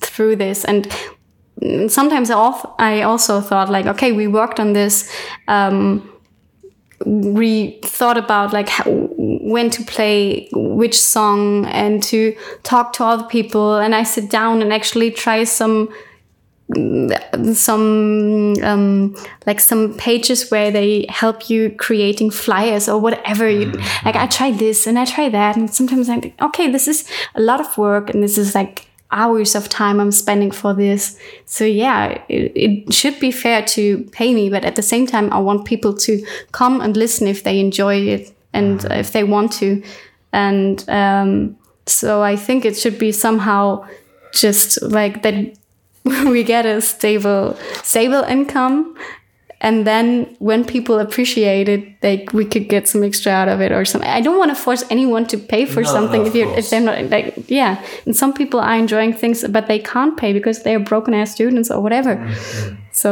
through 0.00 0.34
this. 0.34 0.64
And 0.64 0.88
sometimes 1.88 2.28
I 2.30 2.74
I 2.80 3.02
also 3.02 3.40
thought, 3.40 3.70
like, 3.70 3.86
okay, 3.86 4.10
we 4.10 4.26
worked 4.26 4.58
on 4.58 4.72
this. 4.72 5.08
Um, 5.46 6.10
we 7.06 7.78
thought 7.84 8.16
about 8.16 8.52
like 8.52 8.68
how, 8.68 8.84
when 8.88 9.70
to 9.70 9.82
play 9.84 10.48
which 10.52 10.98
song 10.98 11.66
and 11.66 12.02
to 12.04 12.36
talk 12.62 12.92
to 12.94 13.04
other 13.04 13.24
people. 13.28 13.76
And 13.76 13.94
i 13.94 14.02
sit 14.02 14.30
down 14.30 14.62
and 14.62 14.72
actually 14.72 15.10
try 15.10 15.44
some 15.44 15.88
some 17.52 18.54
um, 18.62 19.14
like 19.46 19.60
some 19.60 19.94
pages 19.94 20.50
where 20.50 20.70
they 20.70 21.06
help 21.08 21.50
you 21.50 21.70
creating 21.76 22.30
flyers 22.30 22.88
or 22.88 22.98
whatever 22.98 23.48
you 23.48 23.66
like 24.06 24.16
i 24.16 24.26
try 24.26 24.50
this 24.50 24.86
and 24.86 24.98
i 24.98 25.04
try 25.04 25.28
that. 25.28 25.56
And 25.56 25.72
sometimes 25.72 26.08
i 26.08 26.18
think 26.18 26.34
okay 26.40 26.70
this 26.70 26.88
is 26.88 27.08
a 27.34 27.40
lot 27.40 27.60
of 27.60 27.76
work 27.76 28.10
and 28.10 28.22
this 28.22 28.38
is 28.38 28.54
like 28.54 28.86
hours 29.12 29.54
of 29.54 29.68
time 29.68 30.00
i'm 30.00 30.10
spending 30.10 30.50
for 30.50 30.74
this. 30.74 31.18
So 31.46 31.64
yeah 31.64 32.22
it, 32.28 32.52
it 32.56 32.94
should 32.94 33.20
be 33.20 33.30
fair 33.30 33.62
to 33.76 34.04
pay 34.12 34.34
me 34.34 34.50
but 34.50 34.64
at 34.64 34.76
the 34.76 34.82
same 34.82 35.06
time 35.06 35.32
i 35.32 35.38
want 35.38 35.64
people 35.64 35.94
to 35.94 36.24
come 36.52 36.80
and 36.80 36.96
listen 36.96 37.26
if 37.26 37.44
they 37.44 37.60
enjoy 37.60 37.96
it 37.96 38.34
and 38.52 38.84
if 38.90 39.12
they 39.12 39.24
want 39.24 39.52
to. 39.52 39.82
And 40.32 40.84
um, 40.88 41.56
so 41.86 42.22
i 42.22 42.36
think 42.36 42.64
it 42.64 42.76
should 42.76 42.98
be 42.98 43.12
somehow 43.12 43.86
just 44.32 44.80
like 44.82 45.22
that 45.22 45.34
we 46.04 46.42
get 46.42 46.66
a 46.66 46.80
stable 46.80 47.56
stable 47.82 48.22
income 48.22 48.96
and 49.64 49.86
then 49.86 50.26
when 50.40 50.64
people 50.64 50.98
appreciate 50.98 51.68
it 51.68 51.82
like 52.02 52.32
we 52.32 52.44
could 52.44 52.68
get 52.68 52.88
some 52.88 53.02
extra 53.04 53.30
out 53.32 53.48
of 53.48 53.60
it 53.60 53.70
or 53.72 53.84
something 53.84 54.10
i 54.10 54.20
don't 54.20 54.38
want 54.38 54.50
to 54.50 54.54
force 54.66 54.82
anyone 54.90 55.24
to 55.26 55.38
pay 55.38 55.64
for 55.64 55.82
No, 55.82 55.92
something 55.96 56.20
of 56.22 56.26
if 56.28 56.34
you 56.34 56.48
if 56.60 56.68
they're 56.70 56.80
not 56.90 56.98
like 57.10 57.34
yeah 57.48 57.74
and 58.06 58.14
some 58.16 58.32
people 58.34 58.58
are 58.60 58.74
enjoying 58.76 59.12
things 59.12 59.44
but 59.48 59.68
they 59.68 59.78
can't 59.78 60.16
pay 60.16 60.32
because 60.32 60.62
they're 60.64 60.80
broken 60.92 61.14
ass 61.14 61.32
students 61.32 61.70
or 61.70 61.80
whatever 61.80 62.16
Mm-hmm. 62.16 62.74
so 62.92 63.10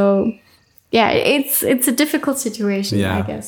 yeah 0.92 1.10
it's 1.10 1.62
it's 1.62 1.86
a 1.88 1.92
difficult 1.92 2.36
situation 2.38 2.98
Yeah. 2.98 3.18
i 3.18 3.22
guess 3.22 3.46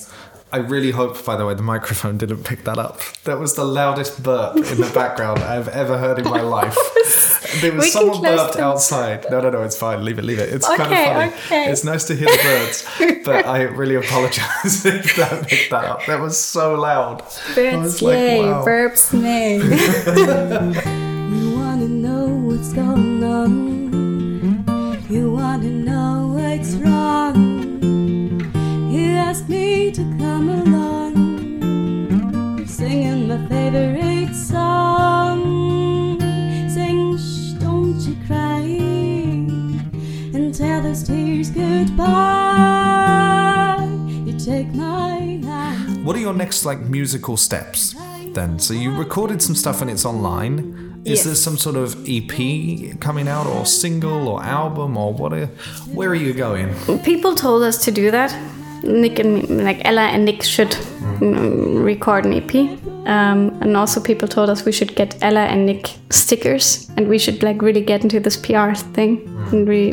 I 0.52 0.58
really 0.58 0.90
hope, 0.90 1.24
by 1.24 1.36
the 1.36 1.46
way, 1.46 1.54
the 1.54 1.62
microphone 1.62 2.18
didn't 2.18 2.44
pick 2.44 2.64
that 2.64 2.78
up. 2.78 3.00
That 3.24 3.38
was 3.38 3.54
the 3.54 3.64
loudest 3.64 4.22
burp 4.22 4.56
in 4.56 4.62
the 4.80 4.90
background 4.94 5.40
I've 5.40 5.68
ever 5.68 5.96
heard 5.96 6.18
in 6.18 6.24
my 6.26 6.40
life. 6.42 6.76
There 7.62 7.72
was 7.72 7.84
We 7.84 7.90
someone 7.90 8.20
burped 8.22 8.54
them. 8.54 8.64
outside. 8.64 9.26
No, 9.30 9.40
no, 9.40 9.50
no, 9.50 9.62
it's 9.62 9.76
fine. 9.76 10.04
Leave 10.04 10.18
it, 10.18 10.24
leave 10.24 10.38
it. 10.38 10.50
It's 10.52 10.66
kind 10.66 10.82
of 10.82 10.88
funny. 10.98 11.32
okay. 11.46 11.70
It's 11.70 11.84
nice 11.84 12.04
to 12.04 12.14
hear 12.14 12.26
the 12.28 12.42
birds, 12.42 13.22
but 13.24 13.46
I 13.46 13.62
really 13.62 13.94
apologize 13.94 14.84
if 14.98 15.16
that 15.16 15.48
picked 15.48 15.70
that 15.70 15.84
up. 15.84 16.04
That 16.06 16.20
was 16.20 16.38
so 16.38 16.74
loud. 16.74 17.22
I 17.22 17.24
was 17.26 17.54
birds 17.54 18.02
like, 18.02 18.14
yay 18.18 18.40
wow. 18.40 18.64
burps 18.64 19.12
nay 19.18 19.56
You 19.56 21.56
wanna 21.56 21.88
know 21.88 22.26
what's 22.26 22.72
going 22.74 23.24
on. 23.24 25.04
You 25.10 25.32
wanna 25.32 25.68
asked 29.42 29.48
me 29.50 29.90
to 29.90 30.02
come 30.18 30.48
along, 30.48 31.16
singing 32.66 33.26
my 33.26 33.38
favorite 33.48 34.32
song. 34.34 35.40
Sing, 36.70 37.18
shh, 37.18 37.52
don't 37.60 37.98
you 38.06 38.14
cry, 38.26 38.60
and 40.36 40.54
tell 40.54 40.80
those 40.82 41.02
tears 41.02 41.50
goodbye. 41.50 41.98
You 44.24 44.38
take 44.38 44.72
my 44.74 45.40
hand. 45.44 46.04
What 46.06 46.14
are 46.14 46.20
your 46.20 46.34
next 46.34 46.64
like 46.64 46.78
musical 46.80 47.36
steps 47.36 47.96
then? 48.34 48.60
So 48.60 48.74
you 48.74 48.94
recorded 48.96 49.42
some 49.42 49.56
stuff 49.56 49.80
and 49.82 49.90
it's 49.90 50.04
online. 50.04 50.78
Is 51.04 51.10
Yes. 51.18 51.24
there 51.24 51.34
some 51.34 51.56
sort 51.58 51.74
of 51.74 51.96
EP 52.06 52.94
coming 53.00 53.26
out 53.26 53.48
or 53.48 53.66
single 53.66 54.28
or 54.28 54.40
album 54.40 54.96
or 54.96 55.12
what 55.12 55.32
are, 55.32 55.46
where 55.92 56.08
are 56.10 56.14
you 56.14 56.32
going? 56.32 56.72
people 57.02 57.34
told 57.34 57.64
us 57.64 57.76
to 57.86 57.90
do 57.90 58.12
that. 58.12 58.32
Nick 58.82 59.18
and 59.18 59.34
me, 59.34 59.42
like 59.62 59.80
Ella 59.84 60.02
and 60.02 60.24
Nick 60.24 60.42
should 60.42 60.70
mm, 60.70 61.84
record 61.84 62.24
an 62.24 62.32
EP, 62.32 62.54
um, 63.06 63.56
and 63.60 63.76
also 63.76 64.00
people 64.00 64.28
told 64.28 64.50
us 64.50 64.64
we 64.64 64.72
should 64.72 64.94
get 64.94 65.16
Ella 65.22 65.44
and 65.44 65.66
Nick 65.66 65.90
stickers, 66.10 66.90
and 66.96 67.08
we 67.08 67.18
should 67.18 67.42
like 67.42 67.62
really 67.62 67.80
get 67.80 68.02
into 68.02 68.20
this 68.20 68.36
PR 68.36 68.74
thing. 68.74 69.26
And 69.52 69.68
we, 69.68 69.92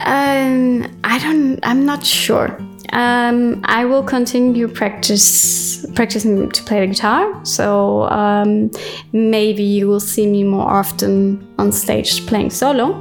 um, 0.00 1.00
I 1.04 1.18
don't, 1.18 1.58
I'm 1.62 1.84
not 1.84 2.04
sure. 2.04 2.58
Um, 2.92 3.62
I 3.64 3.86
will 3.86 4.02
continue 4.02 4.68
practice 4.68 5.86
practicing 5.94 6.50
to 6.50 6.62
play 6.64 6.80
the 6.80 6.86
guitar, 6.88 7.44
so 7.44 8.02
um, 8.10 8.70
maybe 9.12 9.62
you 9.62 9.88
will 9.88 10.00
see 10.00 10.26
me 10.26 10.44
more 10.44 10.68
often 10.68 11.46
on 11.58 11.72
stage 11.72 12.26
playing 12.26 12.50
solo. 12.50 12.92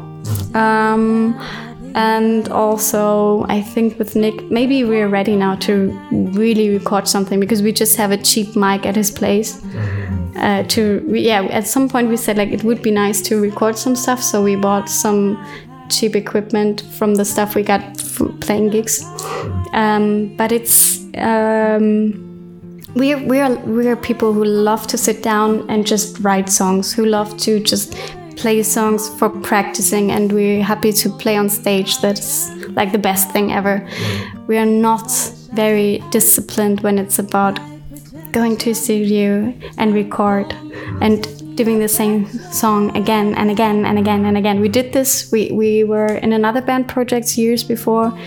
Um, 0.53 1.33
and 1.95 2.49
also, 2.49 3.45
I 3.49 3.61
think 3.61 3.99
with 3.99 4.15
Nick, 4.15 4.49
maybe 4.49 4.83
we're 4.83 5.09
ready 5.09 5.35
now 5.35 5.55
to 5.55 5.91
really 6.11 6.69
record 6.69 7.07
something 7.07 7.39
because 7.39 7.61
we 7.61 7.71
just 7.71 7.97
have 7.97 8.11
a 8.11 8.17
cheap 8.17 8.55
mic 8.55 8.85
at 8.85 8.95
his 8.95 9.11
place. 9.11 9.61
Uh, 10.35 10.63
to 10.63 11.05
yeah, 11.09 11.41
at 11.43 11.67
some 11.67 11.89
point 11.89 12.07
we 12.07 12.17
said 12.17 12.37
like 12.37 12.49
it 12.49 12.63
would 12.63 12.81
be 12.81 12.91
nice 12.91 13.21
to 13.21 13.39
record 13.39 13.77
some 13.77 13.95
stuff, 13.95 14.21
so 14.23 14.41
we 14.41 14.55
bought 14.55 14.89
some 14.89 15.37
cheap 15.89 16.15
equipment 16.15 16.81
from 16.97 17.15
the 17.15 17.25
stuff 17.25 17.53
we 17.53 17.63
got 17.63 17.99
from 17.99 18.39
playing 18.39 18.69
gigs. 18.69 19.03
Um, 19.73 20.35
but 20.37 20.51
it's 20.51 21.03
um, 21.15 22.31
we 22.95 23.13
are, 23.13 23.23
we 23.23 23.39
are 23.39 23.55
we 23.55 23.87
are 23.87 23.95
people 23.95 24.33
who 24.33 24.45
love 24.45 24.87
to 24.87 24.97
sit 24.97 25.21
down 25.21 25.69
and 25.69 25.85
just 25.85 26.19
write 26.19 26.49
songs 26.49 26.93
who 26.93 27.05
love 27.05 27.37
to 27.39 27.59
just 27.59 27.95
play 28.35 28.63
songs 28.63 29.09
for 29.17 29.29
practicing 29.29 30.11
and 30.11 30.31
we're 30.31 30.63
happy 30.63 30.91
to 30.93 31.09
play 31.09 31.37
on 31.37 31.49
stage. 31.49 31.99
That's 31.99 32.49
like 32.69 32.91
the 32.91 32.97
best 32.97 33.31
thing 33.31 33.51
ever. 33.51 33.87
We 34.47 34.57
are 34.57 34.65
not 34.65 35.11
very 35.53 36.03
disciplined 36.09 36.81
when 36.81 36.97
it's 36.97 37.19
about 37.19 37.59
going 38.31 38.57
to 38.57 38.71
a 38.71 38.75
studio 38.75 39.53
and 39.77 39.93
record 39.93 40.53
and 41.01 41.55
doing 41.55 41.79
the 41.79 41.87
same 41.87 42.27
song 42.51 42.95
again 42.95 43.35
and 43.35 43.51
again 43.51 43.85
and 43.85 43.99
again 43.99 44.25
and 44.25 44.37
again. 44.37 44.61
We 44.61 44.69
did 44.69 44.93
this 44.93 45.31
we 45.31 45.51
we 45.51 45.83
were 45.83 46.15
in 46.15 46.33
another 46.33 46.61
band 46.61 46.87
projects 46.87 47.37
years 47.37 47.63
before 47.63 48.17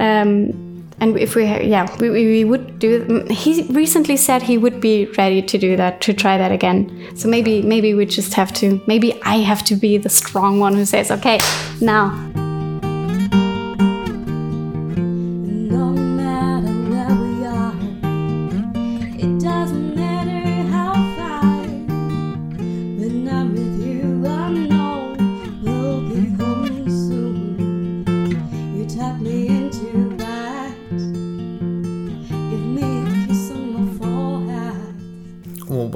um, 0.00 0.67
and 1.00 1.18
if 1.18 1.34
we 1.34 1.44
yeah 1.44 1.86
we, 1.98 2.10
we 2.10 2.44
would 2.44 2.78
do 2.78 3.24
he 3.30 3.62
recently 3.70 4.16
said 4.16 4.42
he 4.42 4.58
would 4.58 4.80
be 4.80 5.06
ready 5.18 5.42
to 5.42 5.58
do 5.58 5.76
that 5.76 6.00
to 6.02 6.12
try 6.12 6.38
that 6.38 6.52
again. 6.52 7.08
So 7.16 7.28
maybe 7.28 7.62
maybe 7.62 7.94
we 7.94 8.06
just 8.06 8.34
have 8.34 8.52
to 8.54 8.80
maybe 8.86 9.20
i 9.22 9.36
have 9.36 9.64
to 9.64 9.76
be 9.76 9.98
the 9.98 10.08
strong 10.08 10.60
one 10.60 10.74
who 10.74 10.84
says 10.84 11.10
okay 11.10 11.38
now 11.80 12.47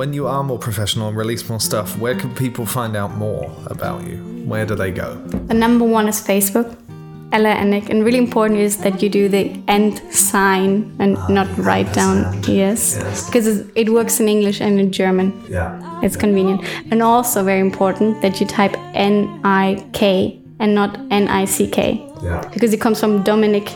when 0.02 0.12
you 0.12 0.26
are 0.26 0.42
more 0.42 0.58
professional 0.58 1.06
and 1.06 1.16
release 1.16 1.48
more 1.48 1.60
stuff, 1.60 1.96
where 1.96 2.16
can 2.16 2.34
people 2.34 2.66
find 2.66 2.96
out 2.96 3.12
more 3.26 3.44
about 3.66 4.04
you? 4.08 4.16
Where 4.52 4.66
do 4.66 4.74
they 4.74 4.90
go? 4.90 5.08
the 5.50 5.54
number 5.54 5.84
one 5.98 6.06
is 6.12 6.18
facebook 6.30 6.68
ella 7.36 7.52
and 7.60 7.70
nick 7.74 7.86
and 7.90 7.98
really 8.06 8.18
important 8.18 8.58
is 8.68 8.74
that 8.84 8.94
you 9.02 9.08
do 9.20 9.22
the 9.36 9.44
end 9.76 9.92
sign 10.10 10.70
and 11.02 11.16
ah, 11.16 11.28
not 11.38 11.48
write 11.66 11.90
down 11.98 12.16
yes 12.62 12.80
because 13.26 13.46
it 13.52 13.58
it 13.82 13.88
works 13.98 14.14
in 14.22 14.26
english 14.36 14.58
and 14.66 14.74
in 14.84 14.88
german 15.00 15.28
Yeah. 15.58 15.70
It's 16.06 16.16
convenient. 16.16 16.60
And 16.90 16.98
also 17.00 17.44
very 17.44 17.62
important 17.70 18.22
that 18.22 18.40
you 18.40 18.46
type 18.58 18.74
N 18.92 19.16
I 19.44 19.66
K 19.98 20.02
and 20.58 20.74
not 20.80 20.90
N 21.20 21.24
I 21.28 21.44
C 21.54 21.56
K. 21.76 21.78
Yeah. 22.28 22.40
Because 22.54 22.72
it 22.76 22.80
comes 22.84 22.98
from 23.02 23.12
Dominik 23.28 23.68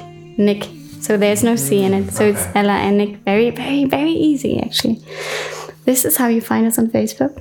Nick. 0.46 0.62
So 1.06 1.16
there's 1.16 1.42
no 1.44 1.54
C 1.66 1.84
in 1.86 1.92
it. 1.98 2.06
So 2.12 2.22
it's 2.32 2.44
Ella 2.60 2.76
and 2.86 2.98
Nick. 2.98 3.12
Very, 3.30 3.50
very, 3.50 3.84
very 3.96 4.16
easy 4.30 4.52
actually. 4.66 4.98
This 5.86 6.04
is 6.04 6.16
how 6.16 6.26
you 6.26 6.40
find 6.40 6.66
us 6.66 6.78
on 6.78 6.88
Facebook. 6.88 7.32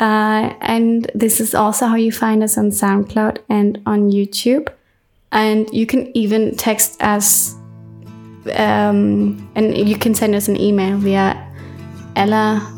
Uh, 0.00 0.54
and 0.60 1.10
this 1.14 1.40
is 1.40 1.54
also 1.54 1.86
how 1.86 1.96
you 1.96 2.12
find 2.12 2.42
us 2.42 2.56
on 2.56 2.70
SoundCloud 2.70 3.38
and 3.48 3.82
on 3.84 4.10
YouTube. 4.10 4.68
And 5.32 5.68
you 5.72 5.84
can 5.84 6.16
even 6.16 6.56
text 6.56 7.02
us 7.02 7.54
um, 8.54 9.50
and 9.54 9.76
you 9.76 9.98
can 9.98 10.14
send 10.14 10.34
us 10.34 10.48
an 10.48 10.58
email 10.58 10.96
via 10.96 11.36
Ella 12.16 12.74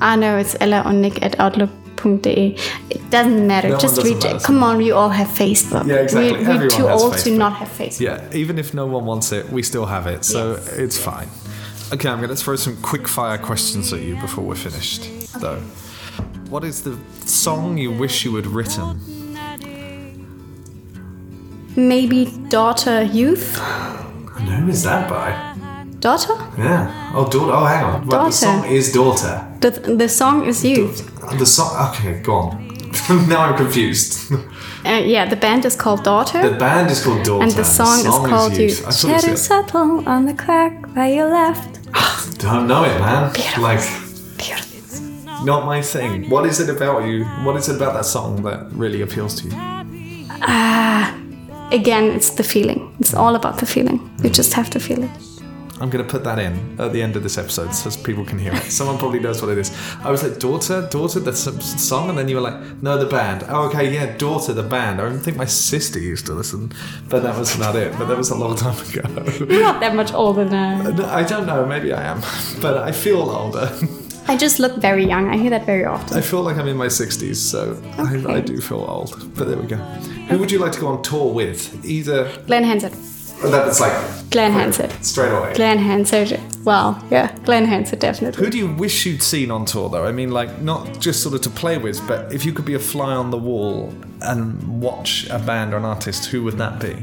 Ah, 0.00 0.16
no, 0.16 0.38
it's 0.38 0.56
Ella 0.60 0.82
or 0.84 0.92
Nick 0.92 1.22
at 1.22 1.38
outlook 1.38 1.70
facebook.de. 2.04 2.56
It 2.90 3.10
doesn't 3.10 3.46
matter. 3.46 3.70
One 3.70 3.80
Just 3.80 4.02
reach 4.02 4.24
it. 4.24 4.42
Come 4.42 4.62
on, 4.62 4.76
we 4.76 4.90
all 4.90 5.08
have 5.08 5.28
Facebook. 5.28 5.86
Yeah, 5.86 5.96
exactly. 5.96 6.32
We, 6.32 6.44
we're 6.44 6.54
Everyone 6.54 6.68
too 6.68 6.88
old 6.88 7.18
to 7.18 7.30
not 7.30 7.54
have 7.54 7.68
Facebook. 7.68 8.00
Yeah, 8.00 8.28
even 8.32 8.58
if 8.58 8.74
no 8.74 8.86
one 8.86 9.06
wants 9.06 9.32
it, 9.32 9.48
we 9.50 9.62
still 9.62 9.86
have 9.86 10.06
it, 10.06 10.24
so 10.24 10.60
it's 10.72 10.98
fine. 10.98 11.28
Okay, 11.94 12.08
I'm 12.08 12.16
going 12.18 12.28
to 12.28 12.34
throw 12.34 12.56
some 12.56 12.76
quick 12.82 13.06
fire 13.06 13.38
questions 13.38 13.92
at 13.92 14.00
you 14.00 14.16
before 14.16 14.42
we're 14.42 14.56
finished, 14.56 15.30
though. 15.40 15.60
What 16.50 16.64
is 16.64 16.82
the 16.82 16.98
song 17.24 17.78
you 17.78 17.92
wish 17.92 18.24
you 18.24 18.34
had 18.34 18.48
written? 18.48 19.00
Maybe 21.76 22.32
daughter 22.48 23.04
youth. 23.04 23.56
Who 23.58 24.68
is 24.68 24.82
that 24.82 25.08
by? 25.08 25.54
Daughter? 26.00 26.34
Yeah. 26.58 27.12
Oh, 27.14 27.30
daughter. 27.30 27.52
Oh, 27.52 27.64
hang 27.64 27.84
on. 27.84 28.06
Well, 28.08 28.24
the 28.24 28.32
song 28.32 28.64
is 28.64 28.92
Daughter. 28.92 29.46
The, 29.60 29.70
the 29.70 30.08
song 30.08 30.46
is 30.46 30.64
youth. 30.64 31.08
The 31.38 31.46
song. 31.46 31.90
Okay, 31.90 32.20
go 32.22 32.34
on. 32.34 32.68
now 33.28 33.42
I'm 33.42 33.56
confused. 33.56 34.32
Uh, 34.84 35.00
yeah, 35.04 35.26
the 35.26 35.36
band 35.36 35.64
is 35.64 35.76
called 35.76 36.02
Daughter. 36.02 36.42
The 36.50 36.56
band 36.56 36.90
is 36.90 37.04
called 37.04 37.24
Daughter. 37.24 37.44
and 37.44 37.52
the 37.52 37.64
song, 37.64 38.00
is 38.00 38.06
called 38.06 38.56
You. 38.56 38.64
Youth. 38.64 38.98
Shadow 38.98 39.36
settle 39.36 40.08
on 40.08 40.26
the 40.26 40.34
crack 40.34 40.84
where 40.96 41.08
you 41.08 41.24
left. 41.24 41.73
Don't 42.38 42.66
know 42.66 42.84
it, 42.84 42.98
man. 43.00 43.32
Like, 43.60 43.80
Beautiful. 44.36 45.44
not 45.44 45.64
my 45.66 45.80
thing. 45.82 46.28
What 46.30 46.46
is 46.46 46.60
it 46.60 46.68
about 46.68 47.04
you? 47.06 47.24
What 47.44 47.56
is 47.56 47.68
it 47.68 47.76
about 47.76 47.94
that 47.94 48.04
song 48.04 48.42
that 48.42 48.70
really 48.72 49.02
appeals 49.02 49.40
to 49.40 49.48
you? 49.48 49.52
Ah, 49.56 51.16
again, 51.72 52.04
it's 52.16 52.30
the 52.30 52.42
feeling. 52.42 52.94
It's 53.00 53.14
all 53.14 53.34
about 53.34 53.58
the 53.58 53.66
feeling. 53.66 53.98
You 54.22 54.30
just 54.30 54.52
have 54.54 54.68
to 54.70 54.80
feel 54.80 55.02
it. 55.04 55.10
I'm 55.84 55.90
going 55.90 56.02
to 56.02 56.10
put 56.10 56.24
that 56.24 56.38
in 56.38 56.80
at 56.80 56.94
the 56.94 57.02
end 57.02 57.14
of 57.14 57.22
this 57.22 57.36
episode 57.36 57.74
so 57.74 57.90
people 58.02 58.24
can 58.24 58.38
hear 58.38 58.54
it. 58.54 58.62
Someone 58.72 58.96
probably 58.96 59.20
knows 59.20 59.42
what 59.42 59.50
it 59.50 59.58
is. 59.58 59.70
I 60.02 60.10
was 60.10 60.22
like, 60.22 60.38
Daughter, 60.38 60.88
Daughter, 60.90 61.20
that's 61.20 61.46
a 61.46 61.60
song? 61.60 62.08
And 62.08 62.16
then 62.16 62.26
you 62.26 62.36
were 62.36 62.40
like, 62.40 62.58
No, 62.82 62.96
the 62.96 63.04
band. 63.04 63.44
Oh, 63.50 63.68
okay, 63.68 63.92
yeah, 63.92 64.16
Daughter, 64.16 64.54
the 64.54 64.62
band. 64.62 64.98
I 64.98 65.10
don't 65.10 65.18
think 65.20 65.36
my 65.36 65.44
sister 65.44 65.98
used 65.98 66.24
to 66.24 66.32
listen, 66.32 66.72
but 67.10 67.22
that 67.22 67.38
was 67.38 67.58
not 67.58 67.76
it. 67.76 67.92
But 67.98 68.06
that 68.06 68.16
was 68.16 68.30
a 68.30 68.34
long 68.34 68.56
time 68.56 68.78
ago. 68.88 69.02
You're 69.44 69.60
not 69.60 69.80
that 69.80 69.94
much 69.94 70.14
older 70.14 70.46
now. 70.46 70.80
I 71.12 71.22
don't 71.22 71.46
know, 71.46 71.66
maybe 71.66 71.92
I 71.92 72.02
am, 72.04 72.22
but 72.62 72.78
I 72.78 72.90
feel 72.90 73.20
older. 73.20 73.70
I 74.26 74.38
just 74.38 74.58
look 74.58 74.76
very 74.76 75.04
young. 75.04 75.28
I 75.28 75.36
hear 75.36 75.50
that 75.50 75.66
very 75.66 75.84
often. 75.84 76.16
I 76.16 76.22
feel 76.22 76.40
like 76.40 76.56
I'm 76.56 76.66
in 76.66 76.78
my 76.78 76.86
60s, 76.86 77.36
so 77.36 77.78
I, 77.98 78.36
I 78.36 78.40
do 78.40 78.58
feel 78.62 78.86
old. 78.88 79.34
But 79.34 79.48
there 79.48 79.58
we 79.58 79.66
go. 79.66 79.76
Who 79.76 80.38
would 80.38 80.50
you 80.50 80.60
like 80.60 80.72
to 80.72 80.80
go 80.80 80.86
on 80.86 81.02
tour 81.02 81.30
with? 81.30 81.84
Either. 81.84 82.34
Glen 82.46 82.64
Hansard. 82.64 82.94
That's 83.50 83.80
like 83.80 83.92
Glen 84.30 84.52
Hansard. 84.52 84.92
straight 85.04 85.30
away. 85.30 85.52
Glen 85.54 85.78
Hansard. 85.78 86.40
Well, 86.64 87.02
yeah, 87.10 87.36
Glen 87.44 87.66
Hansard 87.66 88.00
definitely. 88.00 88.44
Who 88.44 88.50
do 88.50 88.58
you 88.58 88.72
wish 88.72 89.06
you'd 89.06 89.22
seen 89.22 89.50
on 89.50 89.64
tour, 89.64 89.88
though? 89.90 90.06
I 90.06 90.12
mean, 90.12 90.30
like, 90.30 90.60
not 90.60 90.98
just 91.00 91.22
sort 91.22 91.34
of 91.34 91.42
to 91.42 91.50
play 91.50 91.78
with, 91.78 92.06
but 92.08 92.32
if 92.32 92.44
you 92.44 92.52
could 92.52 92.64
be 92.64 92.74
a 92.74 92.78
fly 92.78 93.12
on 93.14 93.30
the 93.30 93.38
wall 93.38 93.92
and 94.22 94.80
watch 94.80 95.26
a 95.30 95.38
band 95.38 95.74
or 95.74 95.76
an 95.76 95.84
artist, 95.84 96.26
who 96.26 96.42
would 96.44 96.58
that 96.58 96.80
be? 96.80 96.96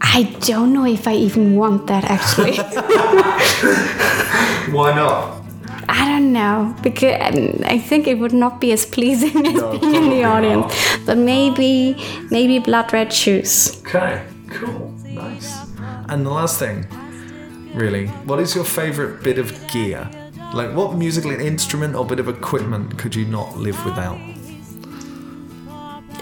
I 0.00 0.24
don't 0.40 0.72
know 0.72 0.86
if 0.86 1.06
I 1.08 1.14
even 1.14 1.56
want 1.56 1.86
that 1.88 2.04
actually. 2.04 2.56
Why 4.74 4.94
not? 4.94 5.42
I 5.88 6.08
don't 6.08 6.32
know 6.32 6.74
because 6.82 7.14
um, 7.20 7.60
I 7.64 7.78
think 7.78 8.06
it 8.06 8.18
would 8.18 8.32
not 8.32 8.60
be 8.60 8.72
as 8.72 8.86
pleasing 8.86 9.46
as 9.46 9.54
No, 9.54 9.78
being 9.78 9.94
in 9.94 10.10
the 10.10 10.24
audience. 10.24 10.72
But 11.04 11.18
maybe, 11.18 11.96
maybe 12.30 12.58
blood 12.58 12.92
red 12.92 13.12
shoes. 13.12 13.80
Okay, 13.86 14.24
cool, 14.54 14.90
nice. 15.04 15.66
And 16.08 16.24
the 16.24 16.30
last 16.30 16.58
thing, 16.58 16.86
really, 17.74 18.06
what 18.26 18.40
is 18.40 18.54
your 18.54 18.64
favourite 18.64 19.22
bit 19.22 19.38
of 19.38 19.52
gear? 19.68 20.08
Like, 20.52 20.74
what 20.74 20.94
musical 20.94 21.30
instrument 21.32 21.94
or 21.96 22.04
bit 22.04 22.20
of 22.20 22.28
equipment 22.28 22.96
could 22.98 23.14
you 23.14 23.24
not 23.24 23.56
live 23.56 23.84
without? 23.84 24.18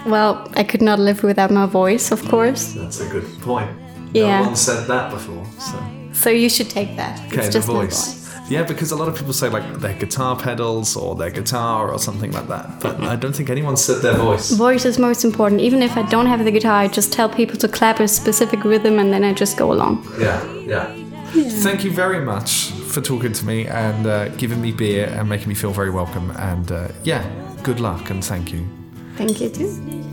Well, 0.05 0.51
I 0.55 0.63
could 0.63 0.81
not 0.81 0.99
live 0.99 1.23
without 1.23 1.51
my 1.51 1.65
voice, 1.65 2.11
of 2.11 2.27
course. 2.27 2.73
That's 2.73 2.99
a 2.99 3.09
good 3.09 3.25
point. 3.41 3.69
Yeah. 4.13 4.41
No 4.41 4.47
one 4.47 4.55
said 4.55 4.87
that 4.87 5.11
before, 5.11 5.45
so. 5.59 5.77
So 6.13 6.29
you 6.29 6.49
should 6.49 6.69
take 6.69 6.95
that. 6.97 7.19
Okay, 7.27 7.37
it's 7.37 7.47
the 7.47 7.53
just 7.53 7.67
my 7.67 7.73
voice. 7.73 8.22
Yeah, 8.53 8.61
because 8.61 8.91
a 8.91 8.95
lot 8.95 9.07
of 9.07 9.15
people 9.15 9.33
say 9.33 9.49
like 9.49 9.79
their 9.79 9.95
guitar 9.95 10.35
pedals 10.37 10.95
or 10.95 11.15
their 11.15 11.31
guitar 11.31 11.91
or 11.91 11.97
something 11.97 12.31
like 12.31 12.47
that. 12.49 12.79
But 12.79 13.01
I 13.01 13.15
don't 13.15 13.35
think 13.35 13.49
anyone 13.49 13.77
said 13.77 14.03
their 14.03 14.13
voice. 14.13 14.51
Voice 14.51 14.85
is 14.85 14.99
most 14.99 15.23
important. 15.23 15.59
Even 15.61 15.81
if 15.81 15.97
I 15.97 16.03
don't 16.03 16.27
have 16.27 16.45
the 16.45 16.51
guitar, 16.51 16.75
I 16.85 16.87
just 16.87 17.11
tell 17.11 17.27
people 17.27 17.57
to 17.57 17.67
clap 17.67 17.99
a 17.99 18.07
specific 18.07 18.63
rhythm 18.63 18.99
and 18.99 19.11
then 19.11 19.23
I 19.23 19.33
just 19.33 19.57
go 19.57 19.71
along. 19.71 20.05
Yeah, 20.19 20.39
yeah. 20.73 20.95
Thank 21.63 21.83
you 21.83 21.91
very 21.91 22.23
much 22.23 22.69
for 22.93 23.01
talking 23.01 23.33
to 23.33 23.43
me 23.43 23.65
and 23.65 24.05
uh, 24.05 24.27
giving 24.37 24.61
me 24.61 24.71
beer 24.71 25.07
and 25.07 25.27
making 25.27 25.47
me 25.47 25.55
feel 25.55 25.71
very 25.71 25.89
welcome. 25.89 26.29
And 26.37 26.71
uh, 26.71 26.89
yeah, 27.03 27.23
good 27.63 27.79
luck 27.79 28.11
and 28.11 28.23
thank 28.23 28.53
you. 28.53 28.67
Thank 29.15 29.41
you 29.41 29.49
too. 29.49 30.12